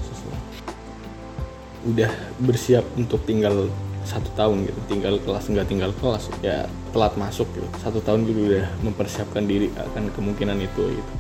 udah 1.88 2.12
bersiap 2.44 2.84
untuk 3.00 3.24
tinggal 3.24 3.72
satu 4.04 4.28
tahun 4.34 4.68
gitu. 4.68 4.80
Tinggal 4.90 5.22
kelas 5.22 5.46
nggak 5.48 5.68
tinggal 5.70 5.92
kelas 6.02 6.28
ya 6.42 6.66
telat 6.92 7.14
masuk 7.16 7.46
gitu. 7.54 7.68
Satu 7.80 8.02
tahun 8.02 8.26
juga 8.26 8.40
udah 8.50 8.66
mempersiapkan 8.84 9.46
diri 9.46 9.70
akan 9.78 10.10
kemungkinan 10.12 10.58
itu 10.60 10.84
gitu. 10.98 11.14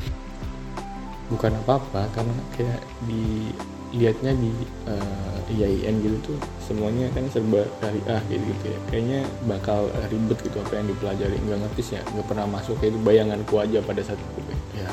Bukan 1.29 1.53
apa-apa 1.62 2.10
karena 2.12 2.36
kayak 2.58 2.82
dilihatnya 3.06 4.34
di 4.34 4.51
uh, 4.89 5.53
IAIN 5.53 6.01
gitu 6.01 6.34
tuh 6.34 6.39
semuanya 6.65 7.10
kan 7.13 7.25
serba 7.29 7.65
syariah 7.77 8.22
gitu, 8.34 8.44
gitu 8.50 8.65
ya. 8.74 8.79
Kayaknya 8.89 9.20
bakal 9.46 9.94
ribet 10.10 10.38
gitu 10.41 10.58
apa 10.58 10.74
yang 10.74 10.88
dipelajari. 10.89 11.38
Nggak 11.46 11.60
ngerti 11.70 11.82
sih 11.86 11.96
ya 11.96 12.03
nggak 12.03 12.25
pernah 12.25 12.46
masuk. 12.50 12.75
Kayak 12.82 12.98
itu 12.98 13.00
bayanganku 13.06 13.56
aja 13.62 13.79
pada 13.86 14.01
saat 14.01 14.18
itu. 14.18 14.41
Ya 14.82 14.89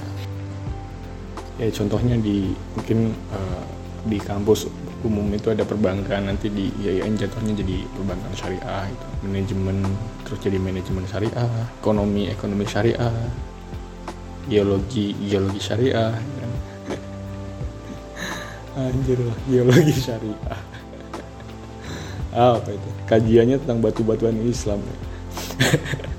ya 1.56 1.72
contohnya 1.72 2.20
di 2.20 2.52
mungkin 2.76 3.16
uh, 3.32 3.64
di 4.06 4.18
kampus 4.20 4.68
umum 5.02 5.26
itu 5.34 5.50
ada 5.50 5.62
perbankan 5.62 6.30
nanti 6.30 6.50
di 6.50 6.70
IAIN 6.82 7.18
jatuhnya 7.18 7.58
jadi 7.58 7.86
perbankan 7.94 8.32
syariah 8.34 8.84
itu 8.90 9.06
manajemen 9.26 9.76
terus 10.26 10.38
jadi 10.42 10.58
manajemen 10.58 11.04
syariah 11.08 11.48
ekonomi 11.80 12.28
ekonomi 12.30 12.64
syariah 12.66 13.14
geologi 14.46 15.10
geologi 15.26 15.60
syariah. 15.60 16.14
Anjir 18.78 19.18
lah 19.18 19.38
geologi 19.50 19.94
syariah. 19.94 20.60
Apa 22.54 22.70
itu? 22.70 22.90
Kajiannya 23.10 23.56
tentang 23.64 23.80
batu-batuan 23.82 24.36
Islam 24.44 24.80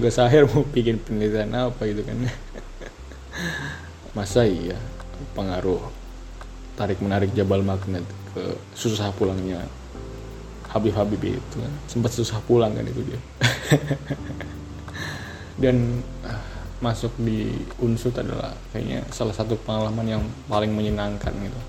tugas 0.00 0.16
akhir 0.16 0.48
mau 0.48 0.64
bikin 0.64 0.96
penelitian 0.96 1.52
apa 1.52 1.84
gitu 1.84 2.00
kan. 2.00 2.24
Masa 4.16 4.48
iya 4.48 4.80
pengaruh 5.36 5.76
tarik 6.72 7.04
menarik 7.04 7.36
jabal 7.36 7.60
magnet 7.60 8.08
ke 8.32 8.56
susah 8.72 9.12
pulangnya 9.12 9.60
Habib 10.72 10.96
Habib 10.96 11.20
itu 11.20 11.56
kan. 11.60 11.72
Sempat 11.84 12.16
susah 12.16 12.40
pulang 12.48 12.72
kan 12.72 12.88
itu 12.88 13.04
dia. 13.04 13.20
Dan 15.68 16.00
uh, 16.24 16.40
masuk 16.80 17.12
di 17.20 17.52
unsur 17.84 18.08
adalah 18.16 18.56
kayaknya 18.72 19.04
salah 19.12 19.36
satu 19.36 19.52
pengalaman 19.68 20.16
yang 20.16 20.24
paling 20.48 20.72
menyenangkan 20.72 21.36
gitu. 21.36 21.60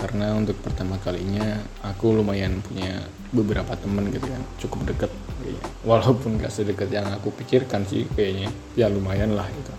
Karena 0.00 0.32
untuk 0.32 0.56
pertama 0.64 0.96
kalinya 1.04 1.60
aku 1.84 2.16
lumayan 2.16 2.64
punya 2.64 3.04
beberapa 3.34 3.74
temen 3.74 4.06
gitu 4.14 4.30
kan 4.30 4.42
cukup 4.62 4.80
deket 4.94 5.10
kayaknya. 5.42 5.64
walaupun 5.82 6.38
gak 6.38 6.54
sedekat 6.54 6.88
yang 6.88 7.10
aku 7.10 7.34
pikirkan 7.34 7.82
sih 7.84 8.06
kayaknya 8.14 8.48
ya 8.78 8.86
lumayan 8.86 9.34
lah 9.34 9.50
gitu. 9.50 9.74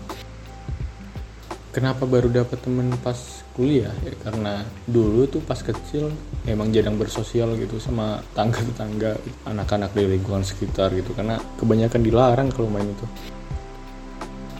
Kenapa 1.76 2.08
baru 2.08 2.32
dapat 2.32 2.56
temen 2.64 2.88
pas 3.04 3.44
kuliah? 3.52 3.92
Ya 4.00 4.16
karena 4.24 4.64
dulu 4.88 5.28
tuh 5.28 5.44
pas 5.44 5.60
kecil 5.60 6.08
emang 6.48 6.72
jarang 6.72 6.96
bersosial 6.96 7.52
gitu 7.60 7.76
sama 7.76 8.24
tangga-tangga 8.32 9.20
anak-anak 9.44 9.92
di 9.92 10.08
lingkungan 10.08 10.40
sekitar 10.40 10.96
gitu. 10.96 11.12
Karena 11.12 11.36
kebanyakan 11.60 12.00
dilarang 12.00 12.48
kalau 12.48 12.72
main 12.72 12.88
itu. 12.88 13.04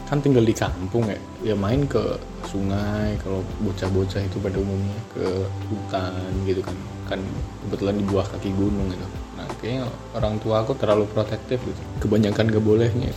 Kan 0.04 0.20
tinggal 0.20 0.44
di 0.44 0.52
kampung 0.52 1.08
ya 1.08 1.16
ya 1.40 1.54
main 1.56 1.88
ke 1.88 2.20
sungai 2.48 3.18
kalau 3.20 3.42
bocah-bocah 3.62 4.22
itu 4.22 4.36
pada 4.38 4.56
umumnya 4.58 4.98
ke 5.12 5.26
hutan 5.70 6.32
gitu 6.46 6.62
kan. 6.62 6.76
Kan 7.06 7.20
kebetulan 7.66 7.94
di 7.98 8.04
bawah 8.06 8.26
kaki 8.26 8.50
gunung 8.54 8.90
gitu. 8.90 9.06
Nah 9.38 9.46
kayaknya 9.60 9.84
orang 10.14 10.34
tua 10.42 10.62
aku 10.62 10.72
terlalu 10.78 11.04
protektif 11.10 11.58
gitu. 11.62 11.82
Kebanyakan 12.02 12.50
gak 12.50 12.64
bolehnya. 12.64 13.10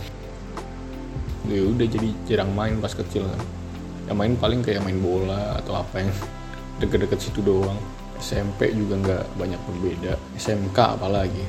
Ya 1.50 1.62
udah 1.66 1.86
jadi 1.86 2.08
jarang 2.28 2.54
main 2.54 2.78
pas 2.78 2.94
kecil 2.94 3.26
kan. 3.26 3.40
Yang 4.06 4.16
main 4.18 4.34
paling 4.38 4.60
kayak 4.62 4.82
main 4.82 4.98
bola 4.98 5.58
atau 5.62 5.78
apa 5.78 6.02
yang 6.02 6.10
deket-deket 6.82 7.18
situ 7.18 7.42
doang. 7.42 7.78
SMP 8.20 8.68
juga 8.76 9.00
nggak 9.00 9.24
banyak 9.40 9.60
berbeda. 9.64 10.12
SMK 10.36 10.76
apalagi 10.76 11.40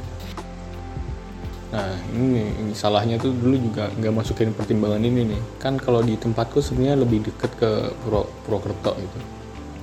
nah 1.72 1.88
ini, 2.12 2.52
ini 2.60 2.74
salahnya 2.76 3.16
tuh 3.16 3.32
dulu 3.32 3.56
juga 3.56 3.88
nggak 3.96 4.12
masukin 4.12 4.52
pertimbangan 4.52 5.00
ini 5.08 5.32
nih. 5.32 5.42
Kan 5.56 5.80
kalau 5.80 6.04
di 6.04 6.20
tempatku 6.20 6.60
sebenarnya 6.60 7.00
lebih 7.00 7.24
deket 7.32 7.52
ke 7.56 7.96
Pro, 8.04 8.28
Prokerto 8.44 8.92
gitu. 9.00 9.18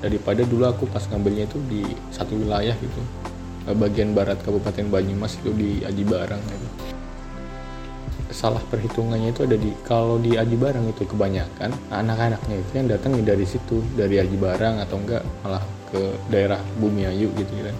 Daripada 0.05 0.45
dulu 0.45 0.69
aku 0.69 0.85
pas 0.87 1.03
ngambilnya 1.09 1.49
itu 1.49 1.59
di 1.65 1.83
satu 2.13 2.37
wilayah 2.37 2.77
gitu. 2.77 3.01
Bagian 3.69 4.13
barat 4.17 4.41
Kabupaten 4.45 4.89
Banyumas 4.89 5.37
itu 5.41 5.51
di 5.53 5.71
Aji 5.85 6.05
Barang 6.05 6.41
gitu. 6.45 6.69
Salah 8.29 8.61
perhitungannya 8.69 9.33
itu 9.33 9.49
ada 9.49 9.57
di 9.57 9.73
kalau 9.89 10.21
di 10.21 10.37
Aji 10.37 10.57
Barang 10.61 10.85
itu 10.89 11.09
kebanyakan 11.09 11.73
anak-anaknya 11.89 12.57
itu 12.61 12.73
yang 12.77 12.89
datang 12.93 13.17
dari 13.25 13.49
situ 13.49 13.81
dari 13.97 14.21
Aji 14.21 14.37
Barang 14.37 14.77
atau 14.85 15.01
enggak 15.01 15.25
malah 15.41 15.65
ke 15.89 16.01
daerah 16.29 16.61
Bumi 16.77 17.09
Ayu 17.09 17.33
gitu 17.33 17.53
kan. 17.65 17.77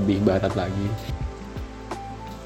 Lebih 0.00 0.24
barat 0.24 0.52
lagi 0.56 0.86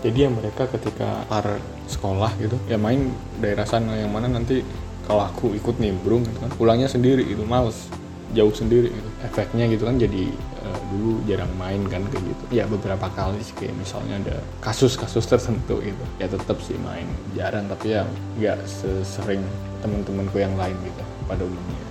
jadi 0.05 0.29
ya 0.29 0.31
mereka 0.31 0.69
ketika 0.69 1.25
par 1.27 1.59
sekolah 1.89 2.31
gitu 2.37 2.61
ya 2.69 2.77
main 2.77 3.09
daerah 3.41 3.65
sana 3.65 3.97
yang 3.97 4.13
mana 4.13 4.29
nanti 4.29 4.61
kalau 5.09 5.25
aku 5.25 5.57
ikut 5.57 5.81
nimbrung 5.81 6.25
gitu 6.29 6.39
kan 6.45 6.53
pulangnya 6.53 6.89
sendiri 6.89 7.25
itu 7.25 7.41
males 7.45 7.89
jauh 8.35 8.51
sendiri 8.51 8.91
gitu. 8.91 9.09
Efeknya 9.23 9.65
gitu 9.71 9.87
kan 9.87 9.97
jadi 9.97 10.29
uh, 10.67 10.81
dulu 10.93 11.23
jarang 11.25 11.49
main 11.55 11.81
kan 11.87 12.03
kayak 12.11 12.25
gitu. 12.27 12.45
Ya 12.51 12.67
beberapa 12.67 13.07
kali 13.15 13.41
sih 13.41 13.55
kayak 13.57 13.73
misalnya 13.79 14.21
ada 14.21 14.37
kasus-kasus 14.61 15.25
tertentu 15.25 15.81
gitu. 15.81 16.05
Ya 16.19 16.27
tetap 16.27 16.59
sih 16.61 16.77
main 16.83 17.07
jarang 17.39 17.71
tapi 17.71 17.95
ya 17.95 18.03
nggak 18.37 18.59
sesering 18.67 19.41
teman-temanku 19.81 20.37
yang 20.37 20.53
lain 20.59 20.75
gitu 20.83 21.03
pada 21.31 21.47
umumnya. 21.47 21.87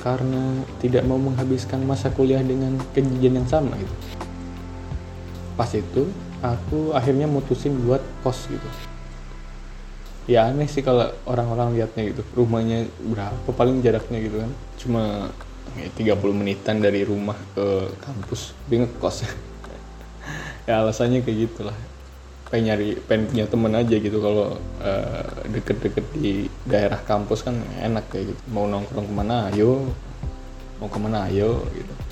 Karena 0.00 0.62
tidak 0.78 1.02
mau 1.02 1.18
menghabiskan 1.18 1.82
masa 1.82 2.08
kuliah 2.14 2.40
dengan 2.40 2.78
kejadian 2.94 3.42
yang 3.42 3.48
sama 3.50 3.74
gitu. 3.74 3.94
Pas 5.58 5.68
itu 5.74 6.06
aku 6.54 6.94
akhirnya 6.94 7.26
mutusin 7.26 7.74
buat 7.82 8.02
kos 8.22 8.46
gitu. 8.46 8.68
Ya 10.26 10.50
aneh 10.50 10.66
sih 10.66 10.82
kalau 10.82 11.10
orang-orang 11.26 11.78
lihatnya 11.78 12.10
gitu. 12.10 12.22
Rumahnya 12.34 12.86
berapa 13.02 13.50
paling 13.54 13.82
jaraknya 13.82 14.18
gitu 14.22 14.36
kan? 14.42 14.50
Cuma 14.78 15.02
ya, 15.78 16.14
30 16.14 16.34
menitan 16.34 16.82
dari 16.82 17.06
rumah 17.06 17.38
ke 17.54 17.90
kampus. 18.02 18.54
Tapi 18.66 18.74
ngekos. 18.86 19.18
Ya 20.66 20.82
alasannya 20.82 21.22
kayak 21.22 21.46
gitulah. 21.46 21.78
Pengen 22.50 22.74
nyari 22.74 22.98
pengen 23.06 23.30
punya 23.30 23.46
temen 23.46 23.70
aja 23.70 23.94
gitu 24.02 24.18
kalau 24.18 24.58
uh, 24.82 25.26
deket-deket 25.46 26.02
di 26.18 26.50
daerah 26.66 26.98
kampus 27.06 27.46
kan 27.46 27.54
enak 27.78 28.10
kayak 28.10 28.34
gitu. 28.34 28.40
Mau 28.50 28.66
nongkrong 28.66 29.06
ke 29.06 29.14
mana 29.14 29.46
ayo. 29.54 29.86
Mau 30.82 30.90
ke 30.90 30.98
mana 30.98 31.30
ayo 31.30 31.62
gitu 31.70 32.05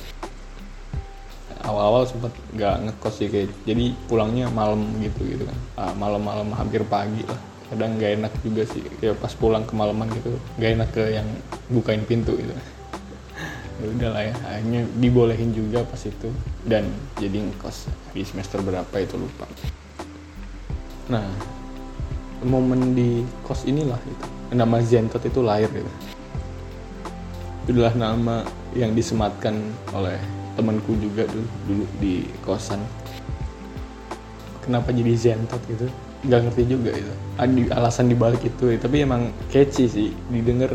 awal-awal 1.64 2.04
sempat 2.04 2.32
nggak 2.52 2.76
ngekos 2.84 3.14
sih 3.16 3.28
kayak 3.32 3.48
jadi 3.64 3.96
pulangnya 4.06 4.46
malam 4.52 4.84
gitu 5.00 5.24
gitu 5.24 5.44
kan. 5.48 5.58
Uh, 5.80 5.94
malam-malam 5.96 6.52
hampir 6.52 6.84
pagi 6.84 7.24
lah. 7.24 7.40
Kadang 7.72 7.96
nggak 7.96 8.12
enak 8.20 8.32
juga 8.44 8.62
sih 8.68 8.84
ya 9.00 9.16
pas 9.16 9.32
pulang 9.32 9.64
kemalaman 9.64 10.06
gitu 10.12 10.36
nggak 10.60 10.70
enak 10.76 10.88
ke 10.92 11.04
yang 11.16 11.28
bukain 11.72 12.04
pintu 12.04 12.36
gitu. 12.36 12.52
Ya 13.74 13.90
udah 13.90 14.10
lah 14.14 14.22
ya 14.22 14.34
akhirnya 14.46 14.86
dibolehin 15.02 15.50
juga 15.50 15.82
pas 15.82 15.98
itu 15.98 16.30
dan 16.62 16.86
jadi 17.18 17.42
ngekos 17.42 17.90
di 18.14 18.22
semester 18.22 18.62
berapa 18.62 18.94
itu 19.02 19.18
lupa. 19.18 19.50
Nah 21.10 21.26
momen 22.46 22.94
di 22.94 23.26
kos 23.42 23.66
inilah 23.66 23.98
itu 24.06 24.26
nama 24.54 24.78
Zentot 24.78 25.20
itu 25.26 25.40
lahir 25.42 25.66
gitu. 25.74 25.90
Itulah 27.66 27.96
nama 27.96 28.46
yang 28.76 28.92
disematkan 28.92 29.58
oleh 29.90 30.20
temanku 30.54 30.94
juga 30.98 31.26
dulu 31.28 31.48
dulu 31.66 31.84
di 31.98 32.26
kosan. 32.42 32.80
Kenapa 34.64 34.94
jadi 34.94 35.12
Zentot 35.12 35.60
gitu? 35.68 35.86
Nggak 36.24 36.40
ngerti 36.48 36.62
juga 36.64 36.90
itu 36.96 37.12
ada 37.36 37.62
alasan 37.76 38.08
dibalik 38.08 38.40
itu 38.46 38.72
ya. 38.72 38.78
tapi 38.80 39.04
emang 39.04 39.28
catchy 39.50 39.84
sih 39.90 40.08
didengar 40.30 40.72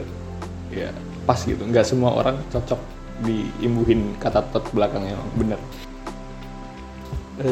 ya 0.70 0.94
pas 1.26 1.42
gitu. 1.42 1.64
Nggak 1.66 1.88
semua 1.88 2.14
orang 2.14 2.38
cocok 2.54 2.78
diimbuhin 3.26 4.16
kata 4.22 4.46
tot 4.54 4.66
belakangnya 4.76 5.18
bener. 5.40 5.58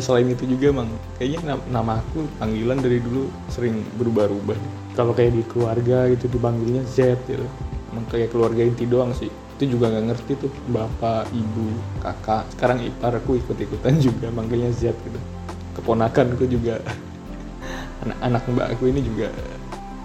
Selain 0.03 0.27
itu 0.27 0.43
juga 0.43 0.75
emang 0.75 0.91
kayaknya 1.15 1.55
nama 1.71 2.03
aku 2.03 2.27
panggilan 2.37 2.83
dari 2.83 2.99
dulu 2.99 3.31
sering 3.47 3.81
berubah-ubah. 3.95 4.59
Kalau 4.99 5.15
kayak 5.15 5.31
di 5.31 5.43
keluarga 5.47 6.11
gitu 6.11 6.27
dipanggilnya 6.27 6.83
Z 6.83 7.15
gitu. 7.25 7.47
Emang 7.95 8.03
kayak 8.11 8.35
keluarga 8.35 8.61
inti 8.67 8.83
doang 8.83 9.15
sih 9.15 9.31
itu 9.57 9.73
juga 9.73 9.89
nggak 9.89 10.05
ngerti 10.13 10.31
tuh 10.37 10.53
bapak 10.69 11.25
ibu 11.33 11.73
kakak. 12.05 12.45
Sekarang 12.53 12.77
ipar 12.85 13.17
aku 13.17 13.41
ikut-ikutan 13.41 13.97
juga 14.05 14.29
manggilnya 14.29 14.69
Z 14.69 14.93
gitu. 14.93 15.19
Keponakanku 15.73 16.45
juga. 16.45 16.77
Anak-anak 18.05 18.43
mbak 18.53 18.67
aku 18.77 18.93
ini 18.93 19.01
juga 19.01 19.33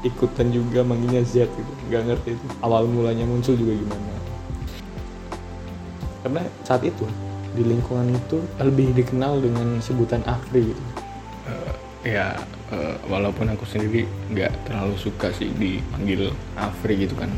ikutan 0.01 0.49
juga 0.49 0.81
manggilnya 0.81 1.21
Z 1.29 1.53
gitu. 1.53 1.73
Nggak 1.93 2.03
ngerti 2.09 2.29
itu 2.33 2.47
awal 2.65 2.89
mulanya 2.89 3.29
muncul 3.29 3.53
juga 3.53 3.77
gimana. 3.77 4.13
Karena 6.25 6.43
saat 6.65 6.81
itu 6.89 7.05
di 7.53 7.61
lingkungan 7.69 8.09
itu 8.09 8.41
lebih 8.57 8.97
dikenal 8.97 9.45
dengan 9.45 9.85
sebutan 9.85 10.25
Afri 10.25 10.73
gitu. 10.73 10.83
Uh, 11.45 11.75
ya 12.09 12.41
uh, 12.73 12.97
walaupun 13.05 13.53
aku 13.53 13.69
sendiri 13.69 14.09
nggak 14.33 14.49
terlalu 14.65 14.97
suka 14.97 15.29
sih 15.37 15.53
dipanggil 15.61 16.33
Afri 16.57 17.05
gitu 17.05 17.13
kan 17.21 17.29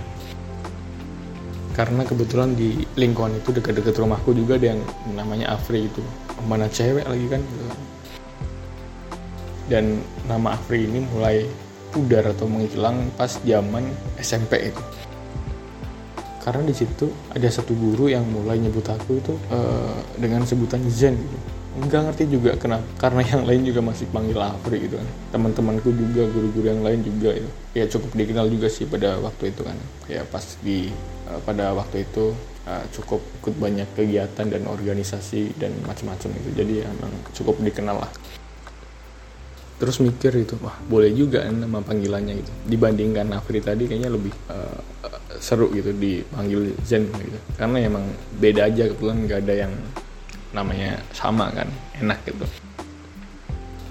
karena 1.74 2.06
kebetulan 2.06 2.54
di 2.54 2.86
lingkungan 2.94 3.34
itu 3.34 3.50
dekat-dekat 3.50 3.98
rumahku 3.98 4.30
juga 4.30 4.54
ada 4.54 4.78
yang 4.78 4.80
namanya 5.10 5.58
Afri 5.58 5.90
itu. 5.90 6.00
Mana 6.46 6.70
cewek 6.70 7.02
lagi 7.02 7.26
kan? 7.26 7.42
Dan 9.66 9.98
nama 10.30 10.54
Afri 10.54 10.86
ini 10.86 11.02
mulai 11.02 11.42
pudar 11.90 12.30
atau 12.30 12.46
menghilang 12.46 13.10
pas 13.18 13.42
zaman 13.42 13.90
SMP 14.22 14.70
itu. 14.70 14.82
Karena 16.46 16.62
di 16.62 16.74
situ 16.76 17.10
ada 17.34 17.48
satu 17.50 17.74
guru 17.74 18.06
yang 18.06 18.22
mulai 18.30 18.60
nyebut 18.62 18.86
aku 18.86 19.18
itu 19.18 19.34
uh, 19.50 19.98
dengan 20.14 20.46
sebutan 20.46 20.84
Zen 20.86 21.18
gitu 21.18 21.63
nggak 21.74 22.02
ngerti 22.06 22.24
juga 22.30 22.54
kenapa 22.54 22.86
karena 23.02 23.26
yang 23.26 23.42
lain 23.42 23.62
juga 23.66 23.82
masih 23.82 24.06
panggil 24.14 24.38
Afri 24.38 24.86
gitu 24.86 24.94
kan. 24.94 25.08
Teman-temanku 25.34 25.90
juga 25.90 26.22
guru-guru 26.30 26.66
yang 26.70 26.82
lain 26.86 27.02
juga 27.02 27.34
itu 27.34 27.50
ya 27.74 27.84
cukup 27.90 28.14
dikenal 28.14 28.46
juga 28.46 28.70
sih 28.70 28.86
pada 28.86 29.18
waktu 29.18 29.50
itu 29.50 29.66
kan. 29.66 29.74
Ya 30.06 30.22
pas 30.22 30.44
di 30.62 30.94
uh, 31.26 31.42
pada 31.42 31.74
waktu 31.74 32.06
itu 32.06 32.30
uh, 32.70 32.84
cukup 32.94 33.18
ikut 33.42 33.54
banyak 33.58 33.88
kegiatan 33.98 34.46
dan 34.46 34.62
organisasi 34.70 35.58
dan 35.58 35.74
macam-macam 35.82 36.30
itu 36.38 36.48
jadi 36.54 36.72
ya, 36.84 36.88
emang 36.94 37.12
cukup 37.34 37.58
dikenal 37.58 38.06
lah. 38.06 38.12
Terus 39.74 39.98
mikir 39.98 40.30
itu 40.38 40.54
wah 40.62 40.78
boleh 40.86 41.10
juga 41.10 41.42
nama 41.50 41.82
panggilannya 41.82 42.38
gitu. 42.38 42.52
Dibandingkan 42.70 43.34
Afri 43.34 43.58
tadi 43.58 43.90
kayaknya 43.90 44.14
lebih 44.14 44.30
uh, 44.46 44.78
seru 45.42 45.74
gitu 45.74 45.90
dipanggil 45.90 46.70
Zen 46.86 47.10
gitu. 47.10 47.38
Karena 47.58 47.82
emang 47.82 48.06
beda 48.38 48.70
aja 48.70 48.86
kebetulan 48.86 49.26
nggak 49.26 49.40
ada 49.42 49.54
yang 49.66 49.74
namanya 50.54 51.02
sama 51.10 51.50
kan 51.50 51.66
enak 51.98 52.22
gitu. 52.24 52.46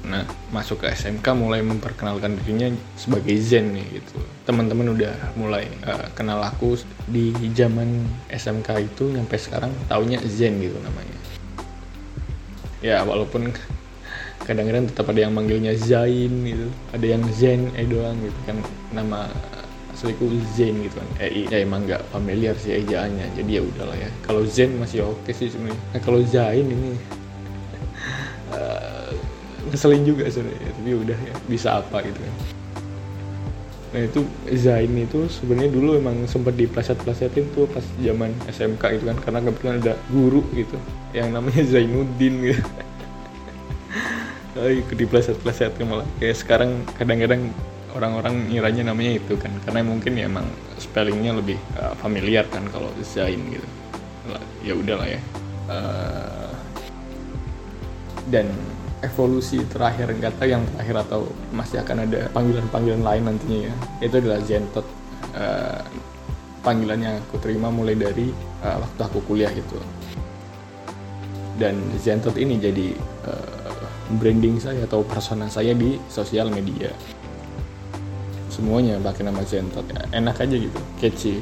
Nah 0.08 0.23
masuk 0.52 0.84
ke 0.84 0.91
SMK 0.91 1.23
mulai 1.36 1.60
memperkenalkan 1.63 2.39
dirinya 2.39 2.71
sebagai 2.95 3.36
Zen 3.39 3.76
nih 3.76 3.99
gitu. 3.99 4.19
Teman-teman 4.47 4.95
udah 4.95 5.13
mulai 5.36 5.67
uh, 5.84 6.08
kenal 6.15 6.39
aku 6.43 6.80
di 7.08 7.36
zaman 7.52 8.08
SMK 8.32 8.69
itu 8.84 9.12
sampai 9.12 9.38
sekarang 9.39 9.71
taunya 9.91 10.19
Zen 10.23 10.60
gitu 10.63 10.76
namanya. 10.80 11.17
Ya 12.84 12.99
walaupun 13.04 13.52
kadang-kadang 14.43 14.91
tetap 14.91 15.08
ada 15.08 15.23
yang 15.23 15.36
manggilnya 15.36 15.71
Zain 15.80 16.32
gitu. 16.43 16.67
Ada 16.91 17.06
yang 17.08 17.23
Zen 17.32 17.71
eh 17.76 17.88
doang 17.88 18.19
gitu 18.19 18.39
kan 18.43 18.58
nama 18.91 19.32
asliku 20.04 20.28
Zen 20.52 20.84
gitu 20.84 21.00
kan. 21.00 21.08
Eh 21.24 21.48
ya 21.48 21.63
emang 21.63 21.88
nggak 21.88 22.04
familiar 22.12 22.52
sih 22.60 22.76
ejaannya 22.84 23.39
jadi 23.39 23.52
ya 23.56 23.62
udahlah 23.63 23.96
ya. 23.96 24.12
Kalau 24.28 24.44
Zen 24.44 24.76
masih 24.76 25.08
oke 25.08 25.32
sih 25.32 25.48
sebenarnya. 25.48 25.80
Nah 25.96 26.00
kalau 26.04 26.20
Zain 26.28 26.68
ini 26.68 27.00
uh, 29.80 30.04
juga 30.04 30.28
sebenarnya. 30.28 30.70
Tapi 30.76 30.89
ya 30.92 30.98
udah 31.00 31.18
ya 31.24 31.34
bisa 31.48 31.80
apa 31.80 32.04
gitu 32.04 32.20
kan. 32.20 32.36
Nah 33.96 34.02
itu 34.04 34.22
Zain 34.60 34.92
itu 34.92 35.20
sebenarnya 35.32 35.72
dulu 35.72 35.96
emang 35.96 36.28
sempat 36.28 36.60
dipleset-plesetin 36.60 37.56
tuh 37.56 37.63
pas 37.72 37.86
zaman 38.04 38.36
SMK 38.52 38.84
itu 39.00 39.04
kan. 39.08 39.18
Karena 39.24 39.39
kebetulan 39.39 39.76
ada 39.80 39.96
guru 40.12 40.44
gitu 40.52 40.76
yang 41.16 41.32
namanya 41.32 41.63
Zainuddin 41.72 42.52
gitu. 42.52 42.63
Oh, 44.54 44.70
ikut 44.70 44.94
dipleset-pleset 44.94 45.82
malah. 45.82 46.06
Kayak 46.22 46.38
sekarang 46.38 46.86
kadang-kadang 46.94 47.50
orang-orang 47.93 48.49
ngiranya 48.49 48.93
namanya 48.93 49.21
itu 49.21 49.34
kan. 49.38 49.53
Karena 49.65 49.86
mungkin 49.86 50.17
ya 50.17 50.25
emang 50.27 50.45
spellingnya 50.77 51.38
lebih 51.38 51.58
uh, 51.79 51.93
familiar 51.97 52.45
kan 52.49 52.65
kalau 52.73 52.89
Zain 53.01 53.39
gitu. 53.49 53.67
Ya 54.63 54.73
udahlah 54.75 55.08
ya. 55.08 55.21
Uh, 55.67 56.51
dan 58.32 58.47
evolusi 59.03 59.60
terakhir 59.67 60.15
nggak 60.15 60.39
tahu 60.39 60.47
yang 60.47 60.63
terakhir 60.75 60.95
atau 61.03 61.21
masih 61.51 61.84
akan 61.84 62.08
ada 62.08 62.32
panggilan-panggilan 62.32 63.03
lain 63.03 63.23
nantinya 63.27 63.60
ya. 63.69 63.73
Itu 64.03 64.15
adalah 64.19 64.39
Zentot. 64.43 64.88
Uh, 65.34 65.82
panggilan 66.63 66.99
yang 67.03 67.15
aku 67.19 67.43
terima 67.43 67.67
mulai 67.67 67.91
dari 67.99 68.32
uh, 68.63 68.77
waktu 68.79 69.01
aku 69.03 69.19
kuliah 69.27 69.51
gitu. 69.51 69.75
Dan 71.60 71.77
Zentot 71.99 72.39
ini 72.39 72.56
jadi 72.58 72.95
uh, 73.27 73.88
branding 74.17 74.60
saya 74.63 74.88
atau 74.88 75.03
persona 75.03 75.51
saya 75.51 75.75
di 75.75 75.99
sosial 76.08 76.47
media 76.47 76.91
semuanya 78.54 79.02
pakai 79.02 79.26
nama 79.26 79.42
Zentot 79.42 79.82
ya 79.89 80.06
enak 80.13 80.38
aja 80.38 80.56
gitu 80.56 80.80
catchy. 81.02 81.42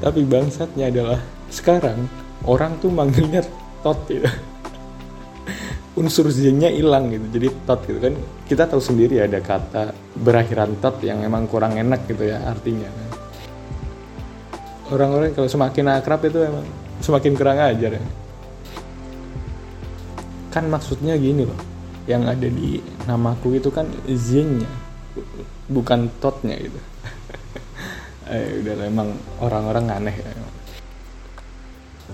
Tapi 0.00 0.24
bangsatnya 0.24 0.88
adalah 0.88 1.20
sekarang 1.52 2.08
orang 2.48 2.80
tuh 2.80 2.88
manggilnya 2.88 3.44
Tot 3.84 4.00
gitu. 4.08 4.24
Unsur 6.00 6.28
zinnya 6.28 6.68
hilang 6.68 7.08
gitu 7.12 7.24
jadi 7.36 7.48
tot 7.68 7.84
gitu 7.84 8.00
kan. 8.00 8.14
Kita 8.48 8.68
tahu 8.68 8.80
sendiri 8.80 9.20
ada 9.20 9.40
kata 9.40 9.92
berakhiran 10.16 10.76
tot 10.80 11.00
yang 11.04 11.20
emang 11.24 11.48
kurang 11.48 11.76
enak 11.76 12.08
gitu 12.08 12.32
ya 12.32 12.40
artinya. 12.44 12.88
Kan. 12.88 13.04
orang-orang 14.86 15.34
kalau 15.34 15.50
semakin 15.50 15.98
akrab 15.98 16.22
itu 16.22 16.38
emang 16.46 16.66
semakin 17.00 17.32
kurang 17.34 17.58
ajar 17.58 17.96
ya. 17.96 18.04
Kan 20.52 20.68
maksudnya 20.68 21.18
gini 21.18 21.42
loh 21.48 21.60
yang 22.06 22.22
ada 22.22 22.46
di 22.46 22.78
namaku 23.06 23.58
itu 23.58 23.70
kan 23.74 23.90
zinnya 24.06 24.85
bukan 25.70 26.08
totnya 26.22 26.56
gitu. 26.58 26.80
Eh, 28.26 28.58
udah 28.58 28.74
emang 28.90 29.14
orang-orang 29.38 29.86
aneh. 29.86 30.16
Ya 30.18 30.34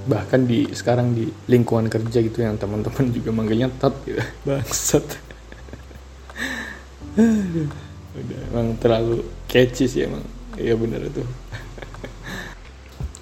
bahkan 0.08 0.48
di 0.48 0.66
sekarang 0.72 1.14
di 1.14 1.30
lingkungan 1.46 1.86
kerja 1.86 2.18
gitu 2.24 2.42
yang 2.42 2.58
teman-teman 2.58 3.12
juga 3.12 3.30
manggilnya 3.30 3.70
tot 3.78 3.94
gitu. 4.02 4.18
Bangsat. 4.42 5.04
Udah 8.12 8.40
emang 8.50 8.74
terlalu 8.80 9.22
catchy 9.46 9.86
sih 9.86 10.08
emang. 10.08 10.24
Iya 10.58 10.74
bener 10.74 11.06
itu. 11.06 11.22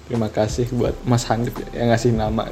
Terima 0.07 0.27
kasih 0.27 0.67
buat 0.75 0.95
Mas 1.07 1.23
Hanif 1.29 1.55
yang 1.71 1.93
ngasih 1.93 2.11
nama. 2.15 2.49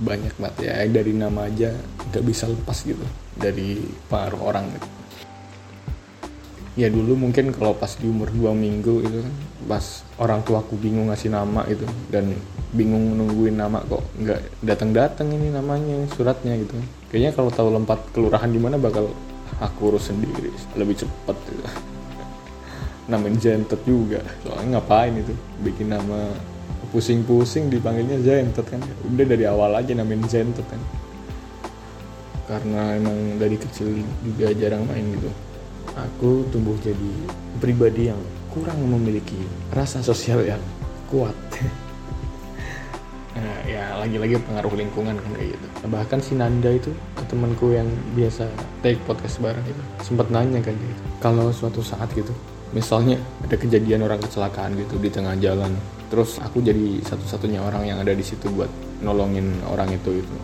Banyak 0.00 0.34
banget 0.40 0.56
ya 0.64 0.74
dari 0.88 1.12
nama 1.12 1.44
aja 1.44 1.76
nggak 2.10 2.24
bisa 2.24 2.48
lepas 2.48 2.82
gitu 2.82 3.04
dari 3.36 3.78
pengaruh 4.10 4.40
orang 4.42 4.64
gitu. 4.74 4.88
Ya 6.78 6.86
dulu 6.86 7.18
mungkin 7.18 7.50
kalau 7.50 7.74
pas 7.74 7.92
di 7.98 8.06
umur 8.06 8.30
dua 8.30 8.54
minggu 8.54 9.02
itu 9.02 9.18
kan 9.20 9.34
pas 9.66 10.06
orang 10.22 10.40
tua 10.46 10.62
aku 10.62 10.78
bingung 10.78 11.10
ngasih 11.10 11.28
nama 11.28 11.66
itu 11.66 11.84
dan 12.08 12.30
bingung 12.70 13.18
nungguin 13.18 13.58
nama 13.58 13.82
kok 13.82 14.00
nggak 14.22 14.40
datang 14.62 14.94
datang 14.94 15.28
ini 15.34 15.50
namanya 15.50 16.06
suratnya 16.14 16.54
gitu. 16.56 16.78
Kayaknya 17.10 17.30
kalau 17.34 17.50
tahu 17.50 17.68
lempat 17.74 17.98
kelurahan 18.14 18.48
di 18.48 18.62
mana 18.62 18.78
bakal 18.78 19.10
aku 19.58 19.92
urus 19.92 20.14
sendiri 20.14 20.54
lebih 20.78 21.04
cepat 21.04 21.36
gitu. 21.50 21.62
namain 23.10 23.34
Zentet 23.42 23.82
juga 23.82 24.22
soalnya 24.46 24.78
ngapain 24.78 25.10
itu 25.18 25.34
bikin 25.66 25.90
nama 25.90 26.30
pusing-pusing 26.94 27.66
dipanggilnya 27.66 28.22
Zentet 28.22 28.64
kan. 28.70 28.80
Udah 29.10 29.26
dari 29.26 29.44
awal 29.44 29.74
aja 29.74 29.90
namain 29.90 30.22
Zentet 30.30 30.64
kan 30.70 30.78
karena 32.50 32.98
emang 32.98 33.38
dari 33.38 33.54
kecil 33.54 34.02
juga 34.26 34.50
jarang 34.58 34.82
main 34.90 35.06
gitu. 35.14 35.30
Aku 35.94 36.42
tumbuh 36.50 36.74
jadi 36.82 37.12
pribadi 37.62 38.10
yang 38.10 38.18
kurang 38.50 38.82
memiliki 38.82 39.38
rasa 39.70 40.02
sosial 40.02 40.42
yang 40.42 40.62
kuat. 41.06 41.38
Nah, 43.30 43.62
ya 43.64 43.96
lagi-lagi 43.96 44.36
pengaruh 44.42 44.74
lingkungan 44.74 45.16
kan 45.16 45.32
kayak 45.32 45.56
gitu. 45.56 45.66
Bahkan 45.88 46.18
si 46.20 46.36
Nanda 46.36 46.76
itu 46.76 46.92
temanku 47.30 47.70
yang 47.70 47.86
biasa 48.18 48.50
take 48.82 48.98
podcast 49.06 49.38
bareng 49.38 49.62
itu 49.62 49.82
sempat 50.02 50.26
nanya 50.34 50.58
kan 50.58 50.74
gitu 50.74 51.02
kalau 51.22 51.54
suatu 51.54 51.78
saat 51.78 52.10
gitu 52.10 52.34
misalnya 52.74 53.22
ada 53.46 53.54
kejadian 53.54 54.02
orang 54.02 54.18
kecelakaan 54.18 54.74
gitu 54.74 54.98
di 54.98 55.06
tengah 55.14 55.38
jalan 55.38 55.70
terus 56.10 56.42
aku 56.42 56.58
jadi 56.58 56.98
satu-satunya 57.06 57.62
orang 57.62 57.86
yang 57.86 57.98
ada 58.02 58.10
di 58.10 58.26
situ 58.26 58.50
buat 58.50 58.66
nolongin 58.98 59.62
orang 59.70 59.94
itu 59.94 60.18
itu 60.18 60.34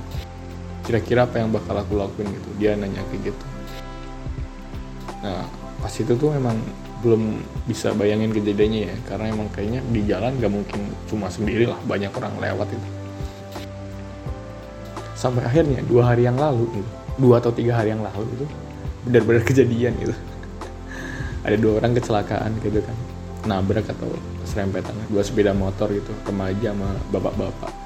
kira-kira 0.86 1.26
apa 1.26 1.42
yang 1.42 1.50
bakal 1.50 1.74
aku 1.74 1.98
lakuin 1.98 2.30
gitu. 2.30 2.48
Dia 2.62 2.78
nanya 2.78 3.02
kayak 3.10 3.34
gitu. 3.34 3.46
Nah 5.26 5.42
pas 5.82 5.92
itu 5.92 6.12
tuh 6.14 6.30
memang 6.30 6.56
belum 7.02 7.42
bisa 7.66 7.90
bayangin 7.98 8.30
kejadiannya 8.30 8.80
ya. 8.86 8.96
Karena 9.10 9.34
emang 9.34 9.50
kayaknya 9.50 9.82
di 9.90 10.00
jalan 10.06 10.38
gak 10.38 10.52
mungkin 10.54 10.80
cuma 11.10 11.26
sendiri 11.26 11.66
lah 11.66 11.76
banyak 11.84 12.14
orang 12.14 12.34
lewat 12.38 12.68
itu. 12.70 12.88
Sampai 15.18 15.42
akhirnya 15.42 15.82
dua 15.84 16.14
hari 16.14 16.24
yang 16.30 16.38
lalu 16.38 16.70
gitu, 16.70 16.90
dua 17.18 17.42
atau 17.42 17.50
tiga 17.50 17.74
hari 17.74 17.90
yang 17.90 18.04
lalu 18.06 18.30
itu 18.38 18.46
benar-benar 19.10 19.42
kejadian 19.50 19.92
gitu. 19.98 20.14
Ada 21.42 21.56
dua 21.58 21.82
orang 21.82 21.92
kecelakaan 21.98 22.50
gitu 22.62 22.78
kan. 22.78 22.96
Nabrak 23.46 23.86
atau 23.86 24.10
serempetan 24.42 24.94
dua 25.06 25.22
sepeda 25.22 25.54
motor 25.54 25.90
gitu 25.94 26.10
remaja 26.26 26.74
sama 26.74 26.90
bapak-bapak 27.14 27.85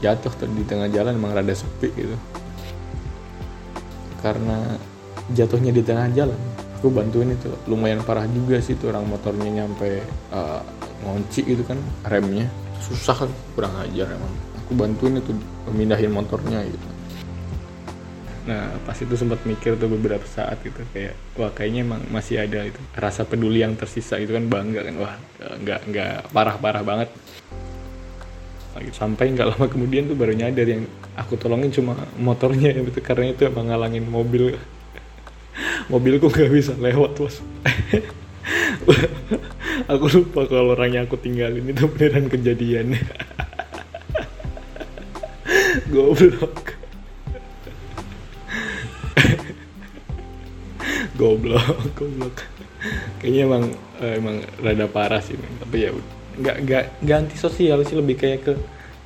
jatuh 0.00 0.32
tuh 0.32 0.48
di 0.48 0.64
tengah 0.64 0.88
jalan 0.88 1.16
emang 1.16 1.36
rada 1.36 1.52
sepi 1.52 1.88
gitu. 1.94 2.16
Karena 4.20 4.76
jatuhnya 5.32 5.70
di 5.70 5.84
tengah 5.84 6.08
jalan 6.16 6.40
aku 6.80 6.88
bantuin 6.88 7.36
itu. 7.36 7.52
Lumayan 7.68 8.00
parah 8.00 8.24
juga 8.24 8.56
sih 8.64 8.72
tuh 8.74 8.88
orang 8.88 9.04
motornya 9.04 9.62
nyampe 9.62 10.00
uh, 10.32 10.64
ngonci 11.04 11.44
gitu 11.44 11.62
kan 11.68 11.76
remnya. 12.08 12.48
Susah 12.80 13.28
kan 13.28 13.30
kurang 13.52 13.76
ajar 13.84 14.08
emang. 14.08 14.32
Aku 14.64 14.72
bantuin 14.72 15.20
itu 15.20 15.36
pemindahin 15.68 16.08
motornya 16.08 16.64
gitu. 16.64 16.88
Nah 18.48 18.72
pas 18.88 18.96
itu 18.96 19.12
sempat 19.12 19.44
mikir 19.44 19.76
tuh 19.76 19.92
beberapa 19.92 20.24
saat 20.24 20.56
gitu 20.64 20.80
kayak 20.96 21.12
wah 21.36 21.52
kayaknya 21.52 21.84
emang 21.84 22.00
masih 22.08 22.40
ada 22.40 22.64
itu 22.64 22.80
rasa 22.96 23.28
peduli 23.28 23.60
yang 23.60 23.76
tersisa 23.76 24.16
itu 24.16 24.32
kan 24.32 24.48
bangga 24.48 24.80
kan 24.88 24.94
wah 24.96 25.14
nggak 25.60 25.80
nggak 25.92 26.14
parah 26.32 26.56
parah 26.56 26.80
banget 26.80 27.12
sampai 28.94 29.34
nggak 29.34 29.48
lama 29.56 29.66
kemudian 29.66 30.06
tuh 30.06 30.14
baru 30.14 30.34
nyadar 30.34 30.66
yang 30.66 30.86
aku 31.18 31.34
tolongin 31.34 31.74
cuma 31.74 32.06
motornya 32.16 32.70
ya 32.70 32.82
itu 32.82 33.00
karena 33.02 33.34
itu 33.34 33.46
emang 33.46 33.70
ngalangin 33.70 34.06
mobil. 34.06 34.54
Mobilku 35.90 36.30
nggak 36.30 36.50
bisa 36.54 36.72
lewat 36.78 37.18
bos. 37.18 37.42
Aku 39.90 40.06
lupa 40.06 40.46
kalau 40.46 40.78
orangnya 40.78 41.02
aku 41.02 41.18
tinggalin 41.18 41.66
itu 41.66 41.82
beneran 41.90 42.30
kejadian. 42.30 42.94
Goblok. 45.92 46.78
Goblok 51.18 51.90
goblok. 51.98 52.46
Kayaknya 53.18 53.40
emang 53.44 53.64
eh, 54.00 54.16
emang 54.16 54.40
rada 54.62 54.86
parah 54.88 55.20
sih 55.20 55.36
tapi 55.36 55.84
ya 55.84 55.92
nggak 55.92 56.19
nggak 56.40 56.56
nggak 57.04 57.16
anti 57.16 57.36
sosial 57.36 57.84
sih 57.84 57.96
lebih 57.96 58.16
kayak 58.16 58.40
ke 58.48 58.54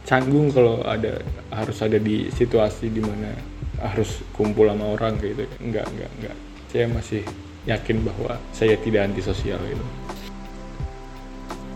canggung 0.05 0.53
kalau 0.53 0.85
ada 0.85 1.21
harus 1.51 1.79
ada 1.81 1.97
di 1.97 2.29
situasi 2.31 2.93
di 2.93 3.01
mana 3.01 3.35
harus 3.83 4.23
kumpul 4.33 4.71
sama 4.71 4.95
orang 4.95 5.19
gitu. 5.19 5.45
Nggak 5.61 5.87
nggak 5.91 6.11
nggak. 6.23 6.37
Saya 6.71 6.87
masih 6.91 7.23
yakin 7.65 8.05
bahwa 8.05 8.37
saya 8.53 8.77
tidak 8.81 9.11
antisosial 9.11 9.61
gitu. 9.67 9.85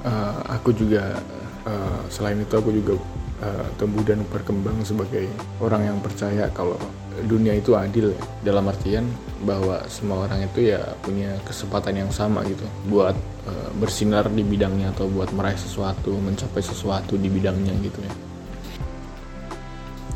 Uh, 0.06 0.40
aku 0.46 0.70
juga 0.72 1.18
uh, 1.66 2.00
selain 2.06 2.38
itu 2.38 2.54
aku 2.54 2.70
juga 2.70 2.94
uh, 3.42 3.66
tumbuh 3.76 4.04
dan 4.06 4.22
berkembang 4.30 4.78
sebagai 4.86 5.26
orang 5.58 5.90
yang 5.90 5.98
percaya 5.98 6.46
kalau 6.54 6.78
dunia 7.26 7.58
itu 7.58 7.74
adil 7.74 8.14
ya. 8.14 8.22
dalam 8.46 8.70
artian 8.70 9.02
bahwa 9.42 9.82
semua 9.90 10.30
orang 10.30 10.46
itu 10.46 10.70
ya 10.70 10.78
punya 11.02 11.34
kesempatan 11.42 12.06
yang 12.06 12.10
sama 12.14 12.46
gitu 12.46 12.62
buat 12.86 13.18
bersinar 13.76 14.28
di 14.32 14.42
bidangnya 14.42 14.92
atau 14.92 15.06
buat 15.10 15.30
meraih 15.32 15.58
sesuatu 15.58 16.14
mencapai 16.16 16.62
sesuatu 16.62 17.14
di 17.18 17.28
bidangnya 17.30 17.74
gitu 17.82 18.00
ya. 18.02 18.14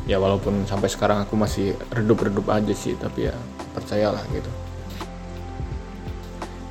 Ya 0.03 0.17
walaupun 0.19 0.67
sampai 0.67 0.91
sekarang 0.91 1.23
aku 1.23 1.39
masih 1.39 1.79
redup-redup 1.95 2.43
aja 2.51 2.75
sih 2.75 2.95
tapi 2.99 3.31
ya 3.31 3.35
percayalah 3.71 4.23
gitu. 4.35 4.51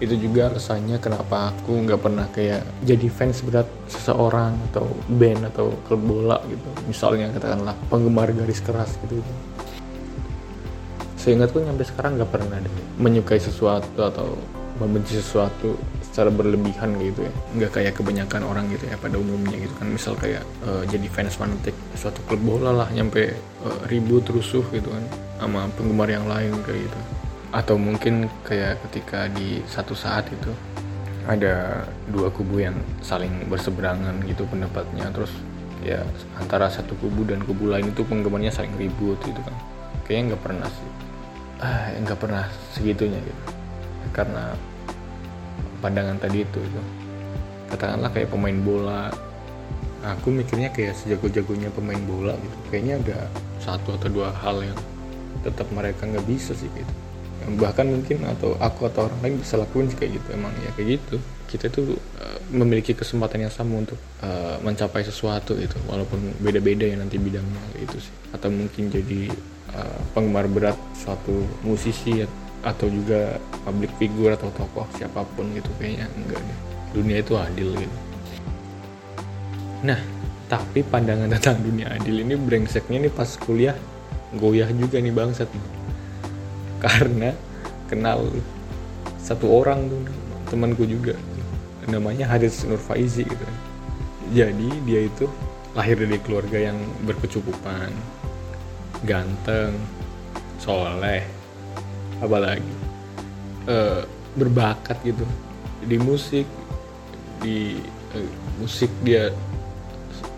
Itu 0.03 0.19
juga 0.19 0.51
alasannya 0.51 0.99
kenapa 0.99 1.55
aku 1.55 1.87
nggak 1.87 2.01
pernah 2.03 2.27
kayak 2.29 2.67
jadi 2.83 3.07
fans 3.09 3.41
berat 3.47 3.71
seseorang 3.87 4.59
atau 4.69 4.85
band 5.07 5.49
atau 5.49 5.73
klub 5.87 6.03
bola 6.03 6.43
gitu. 6.45 6.69
Misalnya 6.91 7.33
katakanlah 7.33 7.79
penggemar 7.89 8.35
garis 8.35 8.61
keras 8.61 8.99
gitu, 9.07 9.23
gitu. 9.23 9.33
seingatku 11.23 11.63
nyampe 11.63 11.87
sekarang 11.87 12.19
nggak 12.19 12.35
pernah 12.35 12.59
deh 12.59 12.75
menyukai 12.99 13.39
sesuatu 13.39 14.03
atau 14.03 14.35
membenci 14.83 15.23
sesuatu 15.23 15.79
secara 16.13 16.29
berlebihan 16.29 17.01
gitu 17.01 17.25
ya. 17.25 17.33
Nggak 17.57 17.71
kayak 17.81 17.93
kebanyakan 17.97 18.45
orang 18.45 18.69
gitu 18.69 18.85
ya 18.85 19.01
pada 19.01 19.17
umumnya 19.17 19.57
gitu 19.57 19.73
kan. 19.81 19.89
Misal 19.89 20.13
kayak 20.21 20.45
uh, 20.69 20.85
jadi 20.85 21.09
fans 21.09 21.41
fanatik 21.41 21.73
suatu 21.97 22.21
klub 22.29 22.45
bola 22.45 22.85
lah 22.85 22.89
nyampe 22.93 23.33
uh, 23.65 23.81
ribut 23.89 24.29
rusuh 24.29 24.61
gitu 24.77 24.93
kan 24.93 25.05
sama 25.41 25.73
penggemar 25.73 26.13
yang 26.13 26.29
lain 26.29 26.53
kayak 26.69 26.85
gitu. 26.85 26.99
Atau 27.57 27.81
mungkin 27.81 28.29
kayak 28.45 28.85
ketika 28.89 29.33
di 29.33 29.65
satu 29.65 29.97
saat 29.97 30.29
itu 30.29 30.53
ada 31.25 31.89
dua 32.13 32.29
kubu 32.29 32.61
yang 32.61 32.77
saling 33.01 33.49
berseberangan 33.49 34.21
gitu 34.29 34.45
pendapatnya. 34.53 35.09
Terus 35.17 35.33
ya 35.81 36.05
antara 36.37 36.69
satu 36.69 36.93
kubu 37.01 37.25
dan 37.25 37.41
kubu 37.41 37.73
lain 37.73 37.89
itu 37.89 38.05
penggemarnya 38.05 38.53
saling 38.53 38.77
ribut 38.77 39.17
gitu 39.25 39.41
kan. 39.41 39.57
Kayaknya 40.05 40.37
nggak 40.37 40.43
pernah 40.45 40.69
sih. 40.69 40.91
Ah 41.57 41.89
nggak 42.05 42.19
pernah 42.21 42.45
segitunya 42.77 43.17
gitu. 43.17 43.43
Karena 44.13 44.53
pandangan 45.83 46.17
tadi 46.23 46.47
itu 46.47 46.63
itu 46.63 46.83
katakanlah 47.73 48.13
kayak 48.13 48.29
pemain 48.29 48.59
bola. 48.61 49.09
Aku 50.03 50.35
mikirnya 50.35 50.69
kayak 50.75 50.99
sejago-jagonya 50.99 51.71
pemain 51.73 51.99
bola 52.05 52.35
gitu. 52.37 52.57
Kayaknya 52.69 52.95
ada 53.01 53.19
satu 53.63 53.95
atau 53.95 54.11
dua 54.11 54.35
hal 54.35 54.61
yang 54.61 54.79
tetap 55.47 55.67
mereka 55.73 56.05
nggak 56.05 56.27
bisa 56.27 56.53
sih 56.59 56.69
gitu. 56.69 56.93
Bahkan 57.59 57.87
mungkin 57.87 58.23
atau 58.27 58.55
aku 58.59 58.87
atau 58.91 59.07
orang 59.07 59.19
lain 59.23 59.35
bisa 59.39 59.59
lakuin 59.59 59.89
kayak 59.95 60.19
gitu 60.19 60.29
emang. 60.35 60.51
Ya 60.67 60.71
kayak 60.75 60.99
gitu. 60.99 61.17
Kita 61.47 61.71
tuh 61.71 61.95
uh, 62.19 62.39
memiliki 62.51 62.99
kesempatan 62.99 63.47
yang 63.47 63.55
sama 63.55 63.79
untuk 63.79 63.99
uh, 64.27 64.59
mencapai 64.67 65.07
sesuatu 65.07 65.55
itu 65.55 65.79
walaupun 65.87 66.35
beda-beda 66.43 66.83
ya 66.83 66.99
nanti 66.99 67.23
bidangnya 67.23 67.63
itu 67.79 68.03
sih. 68.03 68.15
Atau 68.35 68.51
mungkin 68.51 68.91
jadi 68.91 69.31
uh, 69.71 70.01
penggemar 70.19 70.51
berat 70.51 70.79
suatu 70.99 71.47
musisi 71.63 72.27
atau 72.63 72.87
juga 72.87 73.43
public 73.67 73.91
figure 73.99 74.39
atau 74.39 74.51
tokoh 74.55 74.87
siapa 74.95 75.27
pun 75.35 75.51
gitu 75.55 75.69
kayaknya 75.79 76.07
enggak 76.15 76.41
deh. 76.41 76.59
Dunia 76.95 77.17
itu 77.19 77.35
adil 77.35 77.69
gitu. 77.75 77.99
Nah 79.83 79.99
tapi 80.47 80.87
pandangan 80.87 81.31
tentang 81.39 81.59
dunia 81.63 81.91
adil 81.91 82.23
ini 82.23 82.39
brengseknya 82.39 83.09
nih 83.09 83.13
pas 83.13 83.29
kuliah 83.39 83.75
goyah 84.39 84.71
juga 84.71 85.03
nih 85.03 85.13
bangsat. 85.13 85.51
Karena 86.79 87.35
kenal 87.91 88.31
satu 89.23 89.47
orang 89.63 89.91
tuh 89.91 90.03
temanku 90.51 90.87
juga. 90.87 91.15
Namanya 91.91 92.31
Haris 92.31 92.63
Nur 92.63 92.79
Faizi 92.79 93.27
gitu. 93.27 93.47
Jadi 94.33 94.71
dia 94.87 95.07
itu 95.07 95.27
lahir 95.75 95.99
dari 95.99 96.21
keluarga 96.21 96.71
yang 96.71 96.79
berkecukupan 97.09 97.91
ganteng 99.03 99.75
soleh 100.63 101.42
apalagi 102.23 102.75
uh, 103.67 104.07
berbakat 104.39 104.95
gitu. 105.03 105.27
Di 105.83 105.99
musik 105.99 106.47
di 107.43 107.83
uh, 108.15 108.31
musik 108.63 108.89
dia 109.03 109.35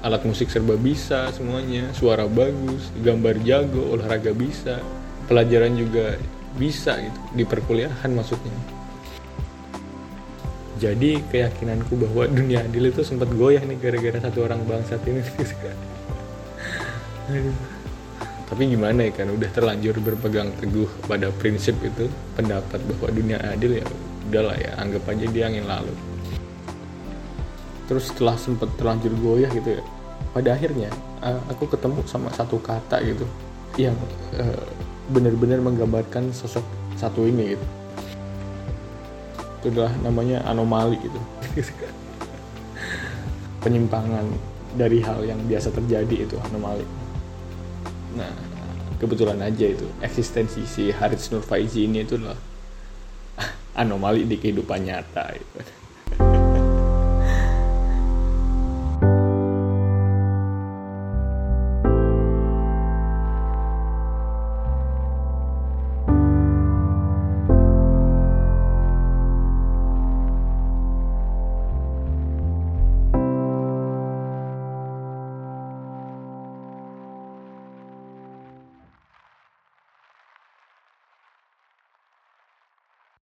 alat 0.00 0.24
musik 0.24 0.48
serba 0.48 0.80
bisa 0.80 1.28
semuanya. 1.36 1.92
Suara 1.92 2.24
bagus 2.24 2.88
gambar 3.04 3.36
jago 3.44 3.92
olahraga 3.92 4.32
bisa 4.32 4.80
pelajaran 5.28 5.76
juga 5.76 6.16
bisa 6.56 6.96
gitu 7.00 7.20
di 7.36 7.44
perkuliahan 7.44 8.08
maksudnya. 8.16 8.56
Jadi 10.74 11.22
keyakinanku 11.30 11.94
bahwa 11.96 12.26
dunia 12.28 12.66
adil 12.66 12.90
itu 12.90 13.06
sempat 13.06 13.30
goyah 13.32 13.62
nih 13.62 13.78
gara-gara 13.78 14.18
satu 14.20 14.44
orang 14.44 14.60
bangsat 14.66 15.00
ini 15.06 15.22
tapi 18.44 18.68
gimana 18.68 19.08
ya 19.08 19.12
kan 19.24 19.32
udah 19.32 19.50
terlanjur 19.56 19.96
berpegang 20.04 20.52
teguh 20.60 20.88
pada 21.08 21.32
prinsip 21.32 21.80
itu 21.80 22.12
pendapat 22.36 22.76
bahwa 22.76 23.08
dunia 23.08 23.40
adil 23.40 23.80
ya 23.80 23.86
udahlah 24.28 24.56
ya 24.60 24.70
anggap 24.76 25.08
aja 25.08 25.24
dia 25.32 25.44
angin 25.48 25.64
lalu. 25.64 25.94
Terus 27.88 28.12
setelah 28.12 28.36
sempat 28.36 28.68
terlanjur 28.76 29.16
goyah 29.16 29.48
gitu 29.48 29.80
ya 29.80 29.84
pada 30.36 30.52
akhirnya 30.52 30.92
eh, 31.24 31.40
aku 31.48 31.72
ketemu 31.72 32.04
sama 32.04 32.28
satu 32.36 32.60
kata 32.60 33.00
gitu 33.06 33.24
yang 33.80 33.96
uh, 34.38 34.64
benar-benar 35.10 35.58
menggambarkan 35.58 36.30
sosok 36.30 36.62
satu 37.00 37.24
ini 37.24 37.56
gitu. 37.56 37.66
Itu 39.64 39.66
adalah 39.72 39.92
namanya 40.04 40.44
anomali 40.44 41.00
gitu. 41.00 41.20
Penyimpangan 43.64 44.28
dari 44.76 45.00
hal 45.00 45.24
yang 45.24 45.40
biasa 45.48 45.72
terjadi 45.72 46.28
itu 46.28 46.36
anomali 46.52 47.03
nah 48.14 48.32
kebetulan 48.98 49.38
aja 49.42 49.66
itu 49.68 49.86
eksistensi 50.00 50.64
si 50.64 50.88
Haris 50.94 51.28
Nur 51.34 51.42
Faizi 51.42 51.84
ini 51.84 52.06
itu 52.06 52.16
adalah 52.16 52.38
anomali 53.82 54.24
di 54.24 54.38
kehidupan 54.38 54.86
nyata 54.86 55.34
gitu. 55.34 55.83